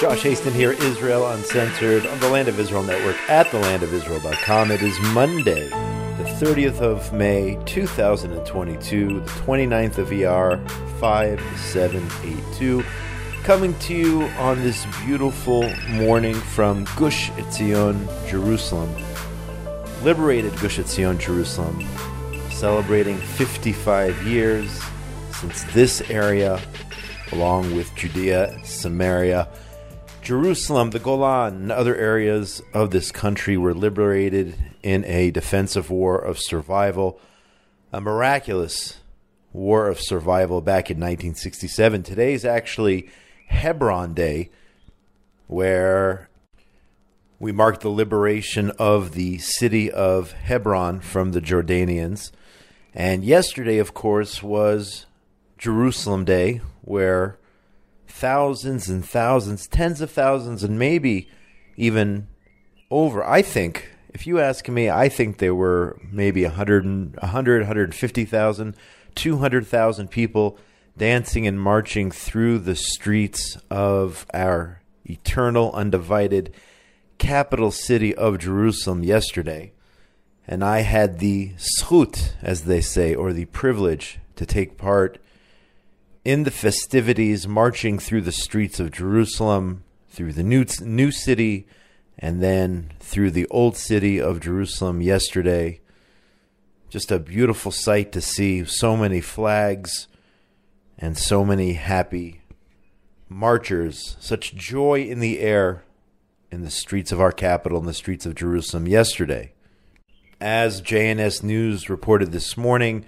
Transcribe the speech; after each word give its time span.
Josh 0.00 0.22
Hasten 0.22 0.52
here, 0.52 0.70
Israel 0.70 1.28
Uncensored, 1.32 2.06
on 2.06 2.20
the 2.20 2.28
Land 2.28 2.46
of 2.46 2.60
Israel 2.60 2.84
Network 2.84 3.16
at 3.28 3.46
thelandofisrael.com. 3.46 4.70
It 4.70 4.80
is 4.80 4.96
Monday, 5.12 5.68
the 5.70 6.36
30th 6.38 6.80
of 6.80 7.12
May, 7.12 7.58
2022, 7.66 9.18
the 9.18 9.26
29th 9.26 9.98
of 9.98 10.12
ER 10.12 10.64
5782. 11.00 12.84
Coming 13.42 13.76
to 13.80 13.92
you 13.92 14.22
on 14.38 14.62
this 14.62 14.86
beautiful 15.04 15.68
morning 15.88 16.36
from 16.36 16.86
Gush 16.96 17.30
Etzion, 17.32 17.98
Jerusalem. 18.28 18.94
Liberated 20.04 20.52
Gush 20.60 20.78
Etzion, 20.78 21.18
Jerusalem, 21.18 21.84
celebrating 22.50 23.18
55 23.18 24.24
years 24.24 24.80
since 25.32 25.64
this 25.74 26.08
area, 26.08 26.60
along 27.32 27.74
with 27.74 27.92
Judea, 27.96 28.60
Samaria, 28.64 29.48
Jerusalem, 30.28 30.90
the 30.90 30.98
Golan, 30.98 31.54
and 31.54 31.72
other 31.72 31.96
areas 31.96 32.60
of 32.74 32.90
this 32.90 33.10
country 33.10 33.56
were 33.56 33.72
liberated 33.72 34.54
in 34.82 35.02
a 35.06 35.30
defensive 35.30 35.88
war 35.88 36.18
of 36.18 36.38
survival, 36.38 37.18
a 37.94 38.00
miraculous 38.02 38.98
war 39.54 39.88
of 39.88 39.98
survival 39.98 40.60
back 40.60 40.90
in 40.90 40.98
1967. 40.98 42.02
Today 42.02 42.34
is 42.34 42.44
actually 42.44 43.08
Hebron 43.46 44.12
Day, 44.12 44.50
where 45.46 46.28
we 47.38 47.50
mark 47.50 47.80
the 47.80 47.88
liberation 47.88 48.70
of 48.72 49.12
the 49.12 49.38
city 49.38 49.90
of 49.90 50.32
Hebron 50.32 51.00
from 51.00 51.32
the 51.32 51.40
Jordanians. 51.40 52.32
And 52.92 53.24
yesterday, 53.24 53.78
of 53.78 53.94
course, 53.94 54.42
was 54.42 55.06
Jerusalem 55.56 56.26
Day, 56.26 56.60
where 56.82 57.37
thousands 58.08 58.88
and 58.88 59.04
thousands, 59.04 59.66
tens 59.66 60.00
of 60.00 60.10
thousands, 60.10 60.64
and 60.64 60.78
maybe 60.78 61.28
even 61.76 62.26
over. 62.90 63.24
I 63.24 63.42
think, 63.42 63.88
if 64.12 64.26
you 64.26 64.40
ask 64.40 64.68
me, 64.68 64.90
I 64.90 65.08
think 65.08 65.38
there 65.38 65.54
were 65.54 66.00
maybe 66.10 66.42
100, 66.44 67.16
100 67.20 67.60
150,000, 67.62 68.76
200,000 69.14 70.10
people 70.10 70.58
dancing 70.96 71.46
and 71.46 71.60
marching 71.60 72.10
through 72.10 72.58
the 72.58 72.74
streets 72.74 73.56
of 73.70 74.26
our 74.34 74.82
eternal, 75.04 75.72
undivided 75.72 76.52
capital 77.18 77.70
city 77.70 78.14
of 78.14 78.38
Jerusalem 78.38 79.04
yesterday. 79.04 79.72
And 80.46 80.64
I 80.64 80.80
had 80.80 81.18
the 81.18 81.52
schut, 81.58 82.32
as 82.42 82.62
they 82.62 82.80
say, 82.80 83.14
or 83.14 83.32
the 83.32 83.44
privilege 83.46 84.18
to 84.36 84.46
take 84.46 84.78
part 84.78 85.18
in 86.24 86.44
the 86.44 86.50
festivities, 86.50 87.46
marching 87.46 87.98
through 87.98 88.22
the 88.22 88.32
streets 88.32 88.80
of 88.80 88.90
Jerusalem, 88.90 89.84
through 90.08 90.32
the 90.32 90.42
new, 90.42 90.64
new 90.80 91.10
city, 91.10 91.66
and 92.18 92.42
then 92.42 92.92
through 93.00 93.30
the 93.30 93.46
old 93.48 93.76
city 93.76 94.20
of 94.20 94.40
Jerusalem 94.40 95.00
yesterday. 95.00 95.80
Just 96.90 97.12
a 97.12 97.18
beautiful 97.18 97.70
sight 97.70 98.12
to 98.12 98.20
see 98.20 98.64
so 98.64 98.96
many 98.96 99.20
flags 99.20 100.08
and 100.98 101.16
so 101.16 101.44
many 101.44 101.74
happy 101.74 102.42
marchers, 103.28 104.16
such 104.20 104.54
joy 104.54 105.02
in 105.02 105.20
the 105.20 105.40
air 105.40 105.84
in 106.50 106.62
the 106.62 106.70
streets 106.70 107.12
of 107.12 107.20
our 107.20 107.32
capital, 107.32 107.78
in 107.78 107.86
the 107.86 107.94
streets 107.94 108.26
of 108.26 108.34
Jerusalem 108.34 108.88
yesterday. 108.88 109.52
As 110.40 110.80
JNS 110.80 111.42
News 111.42 111.90
reported 111.90 112.32
this 112.32 112.56
morning, 112.56 113.04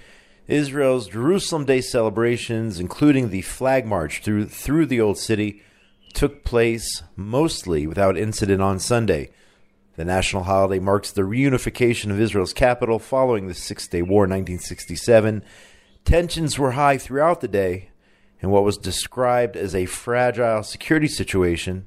Israel's 0.50 1.08
Jerusalem 1.08 1.64
Day 1.64 1.80
celebrations, 1.80 2.80
including 2.80 3.30
the 3.30 3.42
flag 3.42 3.86
march 3.86 4.20
through, 4.22 4.46
through 4.46 4.86
the 4.86 5.00
Old 5.00 5.16
City, 5.16 5.62
took 6.12 6.42
place 6.42 7.02
mostly 7.14 7.86
without 7.86 8.18
incident 8.18 8.60
on 8.60 8.80
Sunday. 8.80 9.30
The 9.94 10.04
national 10.04 10.42
holiday 10.42 10.80
marks 10.80 11.12
the 11.12 11.22
reunification 11.22 12.10
of 12.10 12.20
Israel's 12.20 12.52
capital 12.52 12.98
following 12.98 13.46
the 13.46 13.54
Six 13.54 13.86
Day 13.86 14.02
War 14.02 14.24
in 14.24 14.30
1967. 14.30 15.44
Tensions 16.04 16.58
were 16.58 16.72
high 16.72 16.98
throughout 16.98 17.40
the 17.40 17.48
day 17.48 17.90
in 18.40 18.50
what 18.50 18.64
was 18.64 18.76
described 18.76 19.56
as 19.56 19.74
a 19.74 19.86
fragile 19.86 20.64
security 20.64 21.08
situation, 21.08 21.84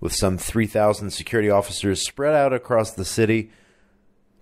with 0.00 0.12
some 0.12 0.36
3,000 0.36 1.10
security 1.10 1.48
officers 1.48 2.06
spread 2.06 2.34
out 2.34 2.52
across 2.52 2.90
the 2.90 3.04
city 3.04 3.50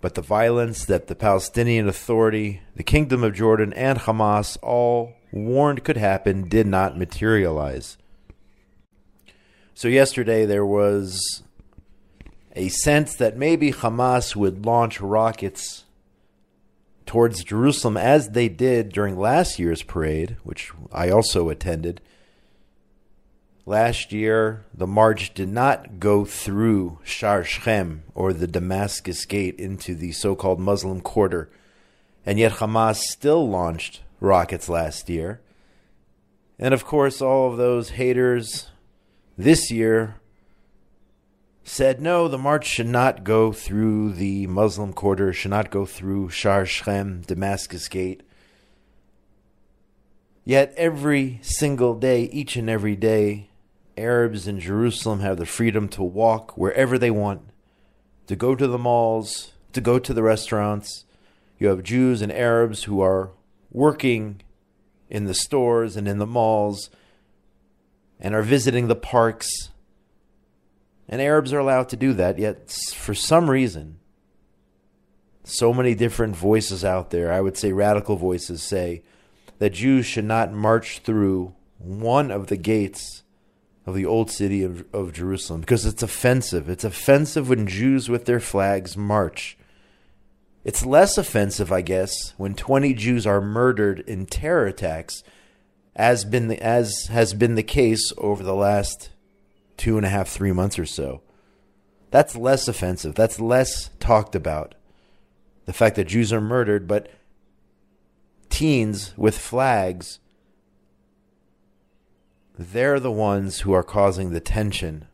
but 0.01 0.15
the 0.15 0.23
violence 0.23 0.85
that 0.87 1.07
the 1.07 1.15
Palestinian 1.15 1.89
Authority, 1.89 2.63
the 2.75 2.83
Kingdom 2.83 3.23
of 3.23 3.35
Jordan, 3.35 3.73
and 3.75 3.99
Hamas 3.99 4.57
all 4.63 5.15
warned 5.33 5.85
could 5.85 5.97
happen 5.97 6.49
did 6.49 6.67
not 6.67 6.99
materialize. 6.99 7.97
So, 9.75 9.89
yesterday 9.89 10.47
there 10.47 10.67
was 10.67 11.43
a 12.57 12.69
sense 12.69 13.15
that 13.17 13.37
maybe 13.37 13.73
Hamas 13.73 14.35
would 14.35 14.67
launch 14.67 15.01
rockets 15.01 15.85
towards 17.07 17.45
Jerusalem 17.45 17.97
as 17.97 18.31
they 18.31 18.49
did 18.49 18.93
during 18.93 19.19
last 19.19 19.59
year's 19.59 19.83
parade, 19.83 20.37
which 20.43 20.73
I 20.93 21.11
also 21.11 21.49
attended. 21.49 22.01
Last 23.71 24.11
year, 24.11 24.65
the 24.75 24.89
march 24.89 25.33
did 25.33 25.49
not 25.49 26.01
go 26.01 26.25
through 26.25 26.99
Shar 27.05 27.45
Shechem 27.45 28.03
or 28.17 28.33
the 28.33 28.49
Damascus 28.49 29.25
Gate 29.25 29.61
into 29.61 29.95
the 29.95 30.11
so 30.11 30.35
called 30.35 30.59
Muslim 30.59 31.01
quarter, 31.01 31.49
and 32.27 32.37
yet 32.37 32.55
Hamas 32.55 32.97
still 32.97 33.49
launched 33.49 34.01
rockets 34.19 34.69
last 34.69 35.09
year. 35.09 35.41
And 36.59 36.75
of 36.75 36.85
course, 36.85 37.23
all 37.23 37.49
of 37.49 37.59
those 37.59 37.91
haters 37.91 38.71
this 39.39 39.71
year 39.71 40.17
said 41.63 42.01
no, 42.01 42.27
the 42.27 42.39
march 42.39 42.67
should 42.67 42.89
not 42.89 43.23
go 43.23 43.53
through 43.53 44.15
the 44.15 44.49
Muslim 44.49 44.93
quarter, 44.93 45.33
should 45.33 45.53
not 45.53 45.71
go 45.71 45.87
through 45.87 46.31
Shar 46.31 46.67
Shechem, 46.67 47.21
Damascus 47.21 47.87
Gate. 47.87 48.25
Yet 50.45 50.75
every 50.77 51.39
single 51.43 51.95
day, 51.95 52.25
each 52.33 52.57
and 52.57 52.69
every 52.69 52.97
day, 52.97 53.50
Arabs 54.01 54.49
in 54.49 54.59
Jerusalem 54.59 55.21
have 55.21 55.37
the 55.37 55.47
freedom 55.47 55.89
to 55.91 56.03
walk 56.03 56.57
wherever 56.57 56.99
they 56.99 57.11
want, 57.11 57.43
to 58.27 58.35
go 58.35 58.55
to 58.55 58.67
the 58.67 58.79
malls, 58.79 59.53
to 59.73 59.81
go 59.81 59.99
to 59.99 60.15
the 60.15 60.23
restaurants. 60.23 61.05
You 61.59 61.69
have 61.69 61.83
Jews 61.83 62.23
and 62.23 62.33
Arabs 62.33 62.85
who 62.85 63.01
are 63.01 63.31
working 63.71 64.41
in 65.09 65.27
the 65.27 65.35
stores 65.35 65.97
and 65.97 66.09
in 66.09 66.19
the 66.19 66.27
malls 66.27 66.91
and 68.19 68.35
are 68.35 68.43
visiting 68.43 68.89
the 68.89 68.97
parks. 68.97 69.71
And 71.09 71.21
Arabs 71.21 71.53
are 71.53 71.59
allowed 71.59 71.89
to 71.91 71.97
do 71.97 72.13
that, 72.15 72.39
yet 72.39 72.71
for 72.95 73.15
some 73.15 73.51
reason, 73.51 73.99
so 75.45 75.73
many 75.73 75.95
different 75.95 76.37
voices 76.37 76.85
out 76.85 77.11
there, 77.11 77.33
I 77.33 77.41
would 77.41 77.57
say 77.57 77.73
radical 77.73 78.17
voices, 78.17 78.63
say 78.63 79.03
that 79.59 79.71
Jews 79.71 80.07
should 80.07 80.25
not 80.25 80.53
march 80.53 81.01
through 81.01 81.55
one 81.79 82.31
of 82.31 82.47
the 82.47 82.57
gates 82.57 83.23
of 83.87 83.95
the 83.95 84.07
old 84.07 84.31
city 84.31 84.63
of, 84.63 84.85
of 84.93 85.13
Jerusalem 85.13 85.61
because 85.61 85.87
it's 85.87 86.03
offensive. 86.03 86.69
It's 86.69 86.85
offensive 86.85 87.49
when 87.49 87.67
Jews 87.67 88.09
with 88.09 88.27
their 88.27 88.41
flags 88.41 88.97
march. 88.97 89.57
It's 90.63 90.85
less 90.85 91.17
offensive, 91.17 91.73
I 91.73 91.81
guess, 91.81 92.35
when 92.37 92.55
20 92.55 92.93
Jews 92.95 93.27
are 93.27 93.41
murdered 93.41 94.01
in 94.01 94.27
terror 94.27 94.67
attacks, 94.67 95.23
as 95.97 96.25
been 96.25 96.49
the, 96.49 96.63
as 96.63 97.07
has 97.07 97.33
been 97.33 97.55
the 97.55 97.63
case 97.63 98.13
over 98.19 98.43
the 98.43 98.55
last 98.55 99.11
two 99.77 99.97
and 99.97 100.05
a 100.05 100.11
half, 100.11 100.29
three 100.29 100.53
months 100.53 100.79
or 100.79 100.85
so. 100.85 101.23
That's 102.11 102.37
less 102.37 102.69
offensive. 102.69 103.15
That's 103.15 103.41
less 103.41 103.91
talked 104.01 104.35
about. 104.35 104.75
The 105.65 105.73
fact 105.73 105.97
that 105.97 106.09
Jews 106.09 106.33
are 106.33 106.41
murdered, 106.41 106.87
but 106.87 107.11
teens 108.51 109.15
with 109.17 109.39
flags 109.39 110.19
they're 112.61 113.01
the 113.01 113.11
ones 113.11 113.61
who 113.61 113.73
are 113.73 113.83
causing 113.83 114.31
the 114.31 114.41
tension 114.41 115.07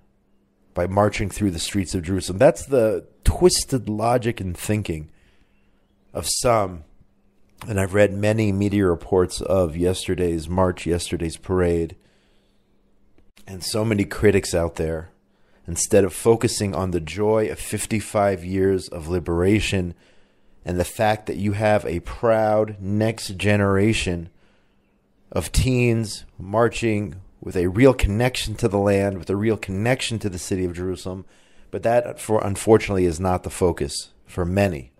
by 0.74 0.86
marching 0.86 1.30
through 1.30 1.50
the 1.50 1.58
streets 1.58 1.94
of 1.94 2.02
Jerusalem. 2.02 2.38
That's 2.38 2.66
the 2.66 3.06
twisted 3.24 3.88
logic 3.88 4.40
and 4.40 4.56
thinking 4.56 5.10
of 6.12 6.26
some. 6.28 6.84
And 7.66 7.80
I've 7.80 7.94
read 7.94 8.12
many 8.12 8.52
media 8.52 8.86
reports 8.86 9.40
of 9.40 9.76
yesterday's 9.76 10.48
march, 10.48 10.86
yesterday's 10.86 11.36
parade, 11.36 11.96
and 13.46 13.64
so 13.64 13.84
many 13.84 14.04
critics 14.04 14.54
out 14.54 14.76
there. 14.76 15.10
Instead 15.66 16.04
of 16.04 16.12
focusing 16.12 16.74
on 16.74 16.92
the 16.92 17.00
joy 17.00 17.48
of 17.48 17.58
55 17.58 18.44
years 18.44 18.88
of 18.88 19.08
liberation 19.08 19.94
and 20.64 20.78
the 20.78 20.84
fact 20.84 21.26
that 21.26 21.36
you 21.36 21.52
have 21.52 21.84
a 21.86 22.00
proud 22.00 22.76
next 22.80 23.36
generation 23.36 24.28
of 25.32 25.50
teens 25.52 26.24
marching 26.38 27.20
with 27.46 27.56
a 27.56 27.68
real 27.68 27.94
connection 27.94 28.56
to 28.56 28.66
the 28.66 28.76
land, 28.76 29.18
with 29.18 29.30
a 29.30 29.36
real 29.36 29.56
connection 29.56 30.18
to 30.18 30.28
the 30.28 30.36
city 30.36 30.64
of 30.64 30.74
Jerusalem. 30.74 31.24
But 31.70 31.84
that, 31.84 32.18
for 32.18 32.44
unfortunately, 32.44 33.04
is 33.04 33.20
not 33.20 33.44
the 33.44 33.50
focus 33.50 34.10
for 34.26 34.44
many. 34.44 34.90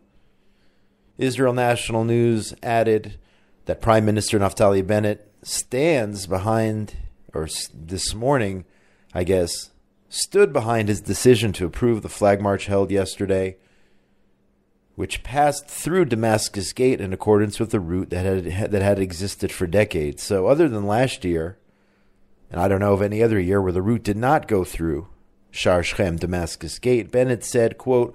Israel 1.19 1.53
National 1.53 2.05
News 2.05 2.55
added 2.63 3.19
that 3.65 3.81
Prime 3.81 4.05
Minister 4.05 4.39
Naftali 4.39 4.87
Bennett 4.87 5.29
stands 5.43 6.29
behind, 6.29 6.95
or 7.35 7.49
this 7.75 8.15
morning, 8.15 8.65
I 9.13 9.25
guess, 9.25 9.71
stood 10.09 10.53
behind 10.53 10.89
his 10.89 11.01
decision 11.01 11.53
to 11.55 11.67
approve 11.67 12.03
the 12.03 12.09
flag 12.09 12.41
march 12.41 12.67
held 12.67 12.93
yesterday, 12.93 13.57
which 14.95 15.25
passed 15.25 15.67
through 15.67 16.05
Damascus 16.05 16.73
Gate 16.73 17.01
in 17.01 17.13
accordance 17.13 17.59
with 17.59 17.73
the 17.73 17.81
route 17.81 18.11
that 18.11 18.25
had 18.25 18.71
that 18.71 18.83
had 18.83 19.01
existed 19.01 19.51
for 19.51 19.67
decades. 19.67 20.23
So, 20.23 20.47
other 20.47 20.69
than 20.69 20.87
last 20.87 21.25
year, 21.25 21.59
and 22.51 22.61
I 22.61 22.69
don't 22.69 22.81
know 22.81 22.93
of 22.93 23.03
any 23.03 23.23
other 23.23 23.41
year 23.41 23.61
where 23.61 23.73
the 23.73 23.83
route 23.83 24.03
did 24.03 24.17
not 24.17 24.49
go 24.49 24.65
through 24.65 25.09
Shar 25.51 25.83
Shechem, 25.83 26.17
Damascus 26.17 26.79
Gate, 26.79 27.11
Bennett 27.11 27.43
said, 27.43 27.79
quote, 27.79 28.15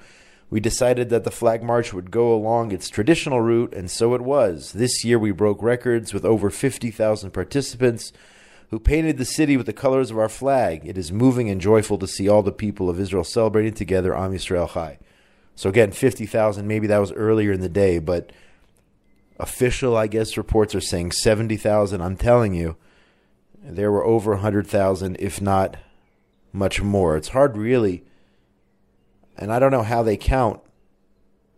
we 0.52 0.60
decided 0.60 1.10
that 1.10 1.24
the 1.24 1.32
flag 1.32 1.64
march 1.64 1.94
would 1.94 2.12
go 2.12 2.34
along 2.34 2.72
its 2.72 2.90
traditional 2.90 3.42
route, 3.42 3.74
and 3.74 3.90
so 3.90 4.14
it 4.14 4.22
was. 4.22 4.74
This 4.74 5.04
year 5.06 5.18
we 5.18 5.32
broke 5.32 5.64
records 5.64 6.14
with 6.14 6.26
over 6.26 6.50
50,000 6.50 7.32
participants 7.32 8.12
who 8.70 8.80
painted 8.80 9.18
the 9.18 9.26
city 9.26 9.56
with 9.56 9.66
the 9.66 9.74
colors 9.74 10.12
of 10.12 10.20
our 10.20 10.30
flag. 10.30 10.82
It 10.86 10.98
is 10.98 11.12
moving 11.12 11.50
and 11.50 11.62
joyful 11.62 11.98
to 12.00 12.08
see 12.08 12.28
all 12.28 12.44
the 12.44 12.52
people 12.52 12.90
of 12.90 13.00
Israel 13.00 13.24
celebrating 13.24 13.74
together 13.74 14.16
Am 14.16 14.34
Yisrael 14.34 14.70
Chai. 14.74 15.00
So 15.56 15.70
again, 15.70 15.92
50,000, 15.92 16.68
maybe 16.68 16.88
that 16.88 17.00
was 17.00 17.12
earlier 17.14 17.52
in 17.52 17.62
the 17.62 17.70
day, 17.70 18.00
but 18.00 18.32
official, 19.40 19.96
I 19.96 20.08
guess, 20.08 20.38
reports 20.38 20.76
are 20.76 20.82
saying 20.82 21.12
70,000. 21.14 22.02
I'm 22.02 22.18
telling 22.18 22.54
you, 22.54 22.76
there 23.64 23.92
were 23.92 24.04
over 24.04 24.32
100,000, 24.32 25.18
if 25.20 25.42
not 25.42 25.78
much 26.52 26.82
more. 26.82 27.16
It's 27.16 27.30
hard, 27.30 27.56
really 27.56 28.04
and 29.42 29.52
I 29.52 29.60
don't 29.60 29.72
know 29.72 29.84
how 29.84 30.04
they 30.04 30.16
count 30.16 30.62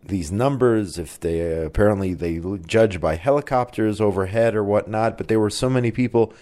these 0.04 0.32
numbers 0.32 0.98
if 0.98 1.20
they 1.20 1.42
uh, 1.42 1.66
apparently 1.66 2.14
they 2.14 2.42
judge 2.66 3.00
by 3.00 3.16
helicopters 3.16 4.02
overhead 4.02 4.56
or 4.56 4.64
whatnot 4.64 5.18
but 5.18 5.28
there 5.28 5.40
were 5.40 5.50
so 5.50 5.70
many 5.70 5.92
people 5.92 6.34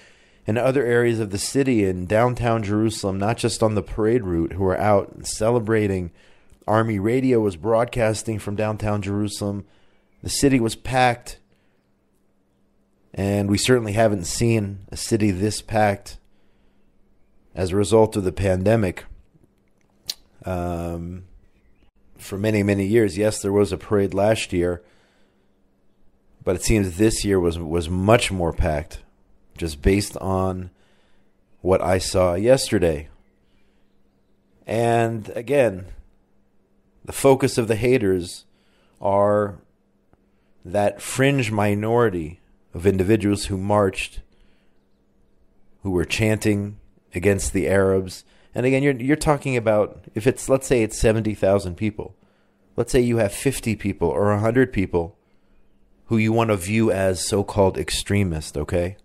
in 0.47 0.57
other 0.57 0.83
areas 0.83 1.19
of 1.19 1.29
the 1.29 1.37
city 1.37 1.83
in 1.83 2.05
downtown 2.05 2.63
Jerusalem 2.63 3.19
not 3.19 3.37
just 3.37 3.61
on 3.61 3.75
the 3.75 3.83
parade 3.83 4.23
route 4.23 4.53
who 4.53 4.63
were 4.63 4.79
out 4.79 5.25
celebrating. 5.25 6.11
Army 6.67 6.99
radio 6.99 7.39
was 7.39 7.55
broadcasting 7.55 8.39
from 8.39 8.55
downtown 8.55 9.01
Jerusalem. 9.01 9.65
The 10.23 10.29
city 10.29 10.59
was 10.59 10.75
packed 10.75 11.39
and 13.13 13.49
we 13.49 13.57
certainly 13.57 13.93
haven't 13.93 14.25
seen 14.25 14.79
a 14.91 14.97
city 14.97 15.31
this 15.31 15.61
packed 15.61 16.17
as 17.53 17.71
a 17.71 17.75
result 17.75 18.15
of 18.15 18.23
the 18.23 18.31
pandemic 18.31 19.05
um, 20.45 21.23
for 22.17 22.37
many, 22.37 22.63
many 22.63 22.85
years. 22.85 23.17
Yes, 23.17 23.41
there 23.41 23.51
was 23.51 23.71
a 23.71 23.77
parade 23.77 24.13
last 24.13 24.53
year, 24.53 24.81
but 26.43 26.55
it 26.55 26.63
seems 26.63 26.97
this 26.97 27.25
year 27.25 27.39
was 27.39 27.59
was 27.59 27.89
much 27.89 28.31
more 28.31 28.53
packed, 28.53 28.99
just 29.57 29.81
based 29.81 30.17
on 30.17 30.71
what 31.61 31.81
I 31.81 31.97
saw 31.97 32.33
yesterday. 32.35 33.09
And 34.65 35.29
again, 35.35 35.87
the 37.03 37.11
focus 37.11 37.57
of 37.57 37.67
the 37.67 37.75
haters 37.75 38.45
are 39.01 39.59
that 40.63 41.01
fringe 41.01 41.51
minority 41.51 42.40
of 42.73 42.85
individuals 42.85 43.45
who 43.45 43.57
marched, 43.57 44.21
who 45.83 45.91
were 45.91 46.05
chanting 46.05 46.77
against 47.13 47.53
the 47.53 47.67
Arabs 47.67 48.23
and 48.53 48.65
again, 48.65 48.83
you're 48.83 48.93
you're 48.93 49.15
talking 49.15 49.55
about 49.55 50.05
if 50.13 50.27
it's 50.27 50.49
let's 50.49 50.67
say 50.67 50.83
it's 50.83 50.99
seventy 50.99 51.33
thousand 51.33 51.75
people, 51.75 52.15
let's 52.75 52.91
say 52.91 52.99
you 52.99 53.17
have 53.17 53.31
fifty 53.31 53.75
people 53.75 54.09
or 54.09 54.35
hundred 54.37 54.73
people 54.73 55.17
who 56.05 56.17
you 56.17 56.33
want 56.33 56.49
to 56.49 56.57
view 56.57 56.91
as 56.91 57.25
so-called 57.25 57.77
extremist. 57.77 58.57
Okay, 58.57 58.97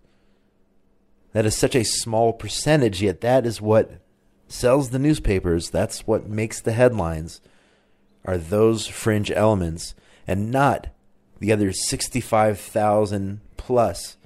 that 1.31 1.45
is 1.45 1.55
such 1.55 1.75
a 1.75 1.85
small 1.85 2.33
percentage, 2.33 3.01
yet 3.01 3.21
that 3.21 3.45
is 3.45 3.61
what 3.61 4.01
sells 4.49 4.89
the 4.89 4.99
newspapers. 4.99 5.69
That's 5.69 6.05
what 6.05 6.27
makes 6.27 6.59
the 6.59 6.73
headlines. 6.73 7.39
Are 8.25 8.37
those 8.37 8.87
fringe 8.87 9.31
elements 9.31 9.95
and 10.27 10.51
not 10.51 10.87
the 11.39 11.51
other 11.51 11.71
sixty-five 11.71 12.59
thousand 12.59 13.41
plus 13.57 14.17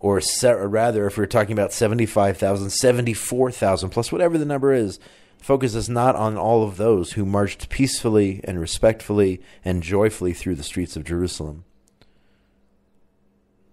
or, 0.00 0.20
se- 0.20 0.48
or 0.48 0.66
rather, 0.66 1.06
if 1.06 1.18
we're 1.18 1.26
talking 1.26 1.52
about 1.52 1.72
75,000, 1.72 2.70
74,000 2.70 3.90
plus 3.90 4.10
whatever 4.10 4.38
the 4.38 4.46
number 4.46 4.72
is, 4.72 4.98
focuses 5.38 5.88
not 5.88 6.16
on 6.16 6.36
all 6.36 6.64
of 6.64 6.78
those 6.78 7.12
who 7.12 7.24
marched 7.24 7.68
peacefully 7.68 8.40
and 8.44 8.58
respectfully 8.58 9.40
and 9.64 9.82
joyfully 9.82 10.32
through 10.32 10.54
the 10.54 10.62
streets 10.62 10.96
of 10.96 11.04
Jerusalem. 11.04 11.64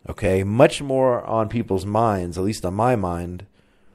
Okay, 0.09 0.43
much 0.43 0.81
more 0.81 1.23
on 1.23 1.49
people's 1.49 1.85
minds, 1.85 2.37
at 2.37 2.43
least 2.43 2.65
on 2.65 2.73
my 2.73 2.95
mind, 2.95 3.45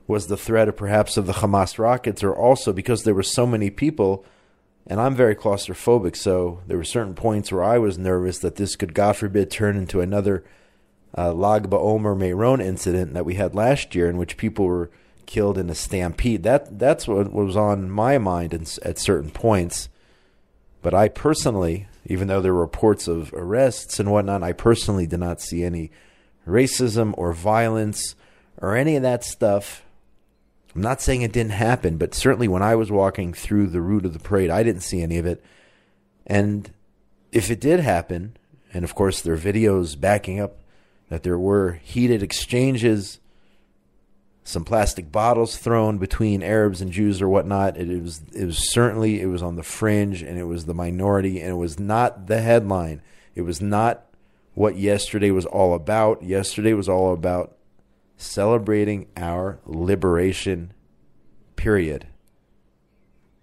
was 0.07 0.27
the 0.27 0.37
threat 0.37 0.69
of 0.69 0.77
perhaps 0.77 1.17
of 1.17 1.27
the 1.27 1.35
Hamas 1.35 1.79
rockets, 1.79 2.23
or 2.23 2.35
also 2.35 2.73
because 2.73 3.05
there 3.05 3.15
were 3.15 3.23
so 3.23 3.47
many 3.47 3.71
people, 3.71 4.25
and 4.87 5.01
I'm 5.01 5.15
very 5.15 5.37
claustrophobic, 5.37 6.17
so 6.17 6.61
there 6.67 6.77
were 6.77 6.85
certain 6.85 7.15
points 7.15 7.53
where 7.53 7.63
I 7.63 7.79
was 7.79 7.99
nervous 7.99 8.39
that 8.39 8.57
this 8.57 8.77
could, 8.77 8.95
God 8.95 9.17
forbid, 9.17 9.51
turn 9.51 9.77
into 9.77 10.01
another 10.01 10.45
uh, 11.17 11.33
Lag 11.33 11.69
BaOmer 11.71 12.17
Meron 12.17 12.61
incident 12.61 13.15
that 13.15 13.25
we 13.25 13.35
had 13.35 13.55
last 13.55 13.95
year, 13.95 14.09
in 14.09 14.17
which 14.17 14.37
people 14.37 14.65
were 14.65 14.91
killed 15.27 15.57
in 15.57 15.71
a 15.71 15.75
stampede. 15.75 16.43
That 16.43 16.79
that's 16.79 17.07
what 17.07 17.33
was 17.33 17.57
on 17.57 17.91
my 17.91 18.19
mind 18.19 18.53
in, 18.53 18.67
at 18.83 18.99
certain 18.99 19.31
points. 19.31 19.89
But 20.83 20.95
I 20.95 21.09
personally, 21.09 21.87
even 22.07 22.29
though 22.29 22.41
there 22.41 22.55
were 22.55 22.61
reports 22.61 23.07
of 23.07 23.33
arrests 23.33 24.01
and 24.01 24.11
whatnot, 24.11 24.43
I 24.43 24.53
personally 24.53 25.07
did 25.07 25.21
not 25.21 25.41
see 25.41 25.63
any 25.63 25.93
racism 26.47 27.15
or 27.17 27.33
violence 27.33 28.17
or 28.61 28.75
any 28.75 28.97
of 28.97 29.03
that 29.03 29.23
stuff. 29.23 29.85
I'm 30.75 30.83
not 30.83 31.03
saying 31.03 31.23
it 31.23 31.33
didn't 31.33 31.53
happen, 31.53 31.99
but 31.99 32.15
certainly 32.15 32.49
when 32.49 32.63
I 32.63 32.75
was 32.75 32.91
walking 32.91 33.35
through 33.35 33.67
the 33.69 33.83
route 33.83 34.07
of 34.07 34.15
the 34.15 34.19
parade, 34.19 34.51
I 34.51 34.63
didn't 34.63 34.83
see 34.83 35.03
any 35.03 35.19
of 35.19 35.27
it. 35.27 35.45
And 36.27 36.73
if 37.31 37.51
it 37.51 37.61
did 37.61 37.81
happen, 37.81 38.37
and 38.73 38.85
of 38.85 38.95
course 38.95 39.21
there 39.21 39.35
are 39.35 39.39
videos 39.39 39.99
backing 40.01 40.41
up 40.41 40.57
that 41.11 41.25
there 41.25 41.39
were 41.39 41.73
heated 41.83 42.23
exchanges, 42.23 43.21
some 44.45 44.65
plastic 44.65 45.13
bottles 45.13 45.57
thrown 45.57 45.99
between 45.99 46.43
Arabs 46.43 46.81
and 46.81 46.91
Jews 46.91 47.21
or 47.21 47.29
whatnot. 47.29 47.77
It, 47.77 47.91
it 47.91 48.03
was 48.03 48.23
it 48.35 48.47
was 48.47 48.73
certainly 48.73 49.21
it 49.21 49.27
was 49.27 49.43
on 49.43 49.57
the 49.57 49.63
fringe 49.63 50.23
and 50.23 50.39
it 50.39 50.45
was 50.45 50.65
the 50.65 50.75
minority 50.75 51.41
and 51.41 51.51
it 51.51 51.57
was 51.57 51.79
not 51.79 52.27
the 52.27 52.41
headline. 52.41 53.03
It 53.35 53.43
was 53.43 53.61
not 53.61 54.07
what 54.55 54.77
yesterday 54.77 55.31
was 55.31 55.47
all 55.47 55.75
about. 55.75 56.23
Yesterday 56.23 56.73
was 56.73 56.89
all 56.89 57.13
about 57.13 57.57
celebrating 58.23 59.09
our 59.17 59.59
liberation 59.65 60.73
period. 61.57 62.07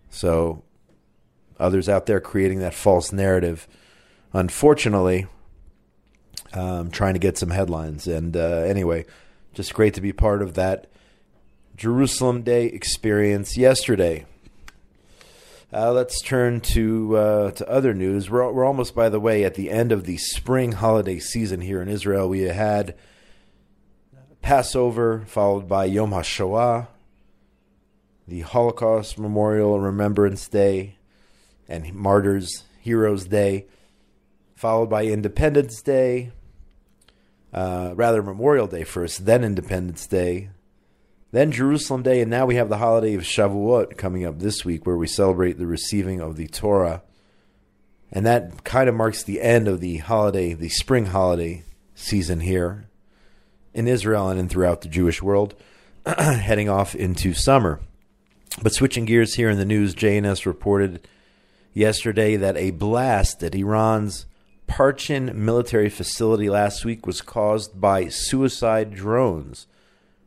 So 0.09 0.63
others 1.59 1.89
out 1.89 2.05
there 2.05 2.19
creating 2.19 2.59
that 2.59 2.73
false 2.73 3.11
narrative 3.11 3.67
unfortunately 4.33 5.27
um, 6.53 6.89
trying 6.91 7.13
to 7.13 7.19
get 7.19 7.37
some 7.37 7.49
headlines. 7.49 8.07
And 8.07 8.35
uh, 8.35 8.61
anyway, 8.61 9.05
just 9.53 9.73
great 9.73 9.93
to 9.95 10.01
be 10.01 10.13
part 10.13 10.41
of 10.41 10.55
that 10.55 10.87
Jerusalem 11.75 12.41
Day 12.41 12.65
experience 12.65 13.57
yesterday. 13.57 14.25
Uh, 15.71 15.93
let's 15.93 16.19
turn 16.21 16.59
to 16.59 17.15
uh, 17.15 17.51
to 17.51 17.69
other 17.69 17.93
news. 17.93 18.29
We're 18.29 18.51
we're 18.51 18.65
almost, 18.65 18.95
by 18.95 19.07
the 19.09 19.19
way, 19.19 19.43
at 19.43 19.53
the 19.53 19.69
end 19.69 19.91
of 19.91 20.05
the 20.05 20.17
spring 20.17 20.71
holiday 20.71 21.19
season 21.19 21.61
here 21.61 21.79
in 21.79 21.87
Israel. 21.87 22.27
We 22.27 22.41
had 22.41 22.95
Passover, 24.41 25.23
followed 25.27 25.67
by 25.67 25.85
Yom 25.85 26.11
HaShoah, 26.11 26.87
the 28.27 28.41
Holocaust 28.41 29.19
Memorial 29.19 29.79
Remembrance 29.79 30.47
Day, 30.47 30.95
and 31.67 31.93
Martyrs 31.93 32.63
Heroes 32.81 33.25
Day, 33.25 33.67
followed 34.55 34.89
by 34.89 35.05
Independence 35.05 35.81
Day, 35.81 36.31
uh, 37.53 37.93
rather 37.95 38.23
Memorial 38.23 38.67
Day 38.67 38.83
first, 38.83 39.25
then 39.25 39.43
Independence 39.43 40.07
Day, 40.07 40.49
then 41.31 41.51
Jerusalem 41.51 42.01
Day, 42.01 42.21
and 42.21 42.31
now 42.31 42.45
we 42.45 42.55
have 42.55 42.69
the 42.69 42.77
holiday 42.77 43.13
of 43.13 43.21
Shavuot 43.21 43.97
coming 43.97 44.25
up 44.25 44.39
this 44.39 44.65
week, 44.65 44.85
where 44.85 44.97
we 44.97 45.07
celebrate 45.07 45.57
the 45.57 45.67
receiving 45.67 46.21
of 46.21 46.37
the 46.37 46.47
Torah, 46.47 47.03
and 48.11 48.25
that 48.25 48.63
kind 48.63 48.89
of 48.89 48.95
marks 48.95 49.23
the 49.23 49.41
end 49.41 49.67
of 49.67 49.79
the 49.79 49.97
holiday, 49.97 50.53
the 50.53 50.69
spring 50.69 51.05
holiday 51.07 51.63
season 51.93 52.39
here 52.39 52.88
in 53.73 53.87
Israel 53.87 54.29
and 54.29 54.49
throughout 54.49 54.81
the 54.81 54.87
Jewish 54.87 55.21
world, 55.21 55.55
heading 56.05 56.69
off 56.69 56.95
into 56.95 57.33
summer. 57.33 57.79
But 58.61 58.73
switching 58.73 59.05
gears 59.05 59.35
here 59.35 59.49
in 59.49 59.57
the 59.57 59.65
news, 59.65 59.95
JNS 59.95 60.45
reported 60.45 61.07
yesterday 61.73 62.35
that 62.35 62.57
a 62.57 62.71
blast 62.71 63.43
at 63.43 63.55
Iran's 63.55 64.25
Parchin 64.67 65.33
military 65.33 65.89
facility 65.89 66.49
last 66.49 66.85
week 66.85 67.07
was 67.07 67.21
caused 67.21 67.81
by 67.81 68.07
suicide 68.07 68.93
drones, 68.93 69.65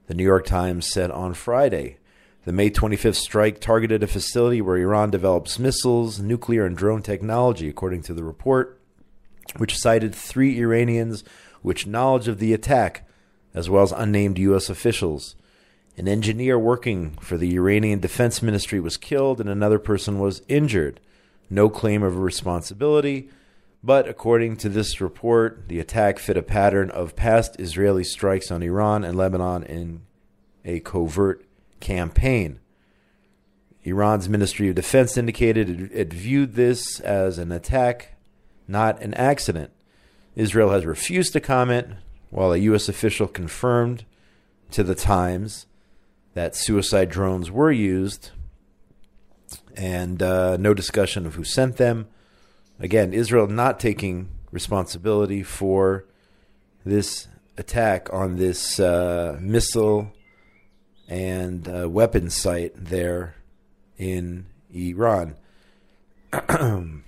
the 0.08 0.14
New 0.14 0.24
York 0.24 0.46
Times 0.46 0.90
said 0.90 1.10
on 1.10 1.34
Friday. 1.34 1.98
The 2.44 2.52
May 2.52 2.70
25th 2.70 3.14
strike 3.14 3.60
targeted 3.60 4.02
a 4.02 4.08
facility 4.08 4.60
where 4.60 4.76
Iran 4.76 5.10
develops 5.10 5.60
missiles, 5.60 6.18
nuclear, 6.18 6.66
and 6.66 6.76
drone 6.76 7.00
technology, 7.00 7.68
according 7.68 8.02
to 8.02 8.14
the 8.14 8.24
report, 8.24 8.80
which 9.58 9.78
cited 9.78 10.12
three 10.12 10.58
Iranians 10.58 11.22
with 11.62 11.86
knowledge 11.86 12.26
of 12.26 12.40
the 12.40 12.52
attack, 12.52 13.08
as 13.54 13.68
well 13.68 13.82
as 13.82 13.92
unnamed 13.92 14.38
U.S. 14.38 14.70
officials. 14.70 15.36
An 15.96 16.08
engineer 16.08 16.58
working 16.58 17.12
for 17.20 17.36
the 17.36 17.54
Iranian 17.54 18.00
Defense 18.00 18.42
Ministry 18.42 18.80
was 18.80 18.96
killed 18.96 19.40
and 19.40 19.48
another 19.48 19.78
person 19.78 20.18
was 20.18 20.42
injured. 20.48 21.00
No 21.50 21.68
claim 21.68 22.02
of 22.02 22.18
responsibility, 22.18 23.28
but 23.84 24.08
according 24.08 24.56
to 24.58 24.68
this 24.68 25.00
report, 25.00 25.68
the 25.68 25.80
attack 25.80 26.18
fit 26.18 26.36
a 26.36 26.42
pattern 26.42 26.90
of 26.90 27.16
past 27.16 27.58
Israeli 27.58 28.04
strikes 28.04 28.50
on 28.50 28.62
Iran 28.62 29.04
and 29.04 29.16
Lebanon 29.16 29.64
in 29.64 30.02
a 30.64 30.80
covert 30.80 31.44
campaign. 31.80 32.60
Iran's 33.82 34.28
Ministry 34.28 34.68
of 34.68 34.76
Defense 34.76 35.18
indicated 35.18 35.90
it, 35.92 36.12
viewed 36.12 36.54
this 36.54 37.00
as 37.00 37.38
an 37.38 37.50
attack, 37.50 38.14
not 38.68 39.02
an 39.02 39.12
accident. 39.14 39.72
Israel 40.36 40.70
has 40.70 40.86
refused 40.86 41.32
to 41.32 41.40
comment, 41.40 41.88
while 42.32 42.52
a 42.52 42.58
U.S. 42.58 42.88
official 42.88 43.28
confirmed 43.28 44.06
to 44.70 44.82
the 44.82 44.94
Times 44.94 45.66
that 46.32 46.56
suicide 46.56 47.10
drones 47.10 47.50
were 47.50 47.70
used, 47.70 48.30
and 49.76 50.22
uh, 50.22 50.56
no 50.56 50.72
discussion 50.72 51.26
of 51.26 51.34
who 51.34 51.44
sent 51.44 51.76
them. 51.76 52.08
Again, 52.80 53.12
Israel 53.12 53.46
not 53.46 53.78
taking 53.78 54.30
responsibility 54.50 55.42
for 55.42 56.06
this 56.86 57.28
attack 57.58 58.08
on 58.10 58.36
this 58.36 58.80
uh, 58.80 59.36
missile 59.38 60.10
and 61.08 61.68
uh, 61.68 61.86
weapons 61.86 62.34
site 62.34 62.72
there 62.74 63.34
in 63.98 64.46
Iran. 64.72 65.36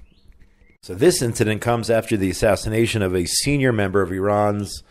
so, 0.83 0.95
this 0.95 1.23
incident 1.23 1.63
comes 1.63 1.89
after 1.89 2.19
the 2.19 2.29
assassination 2.29 3.01
of 3.01 3.17
a 3.17 3.25
senior 3.25 3.73
member 3.73 4.03
of 4.03 4.13
Iran's 4.13 4.83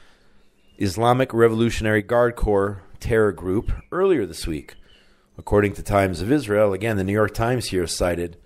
Islamic 0.78 1.34
Revolutionary 1.34 2.02
Guard 2.02 2.36
Corps 2.36 2.82
terror 3.00 3.32
group 3.32 3.72
earlier 3.92 4.26
this 4.26 4.48
week. 4.48 4.76
According 5.38 5.74
to 5.74 5.84
Times 5.84 6.22
of 6.22 6.32
Israel, 6.32 6.74
again, 6.74 6.98
the 6.98 7.04
New 7.04 7.14
York 7.14 7.34
Times 7.34 7.68
here 7.68 7.88
cited, 7.88 8.38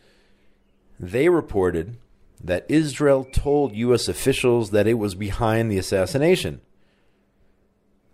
they 1.00 1.30
reported 1.30 1.98
that 2.44 2.66
Israel 2.70 3.26
told 3.26 3.76
U.S. 3.76 4.08
officials 4.08 4.72
that 4.72 4.88
it 4.88 4.96
was 4.96 5.16
behind 5.16 5.72
the 5.72 5.78
assassination. 5.78 6.62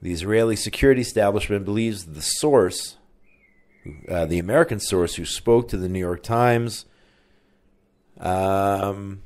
The 0.02 0.12
Israeli 0.12 0.56
security 0.56 1.02
establishment 1.02 1.66
believes 1.66 2.06
the 2.06 2.22
source, 2.22 2.98
uh, 4.10 4.26
the 4.26 4.40
American 4.40 4.80
source 4.80 5.16
who 5.16 5.26
spoke 5.26 5.68
to 5.70 5.78
the 5.78 5.90
New 5.90 6.00
York 6.00 6.24
Times, 6.24 6.86
um, 8.20 9.22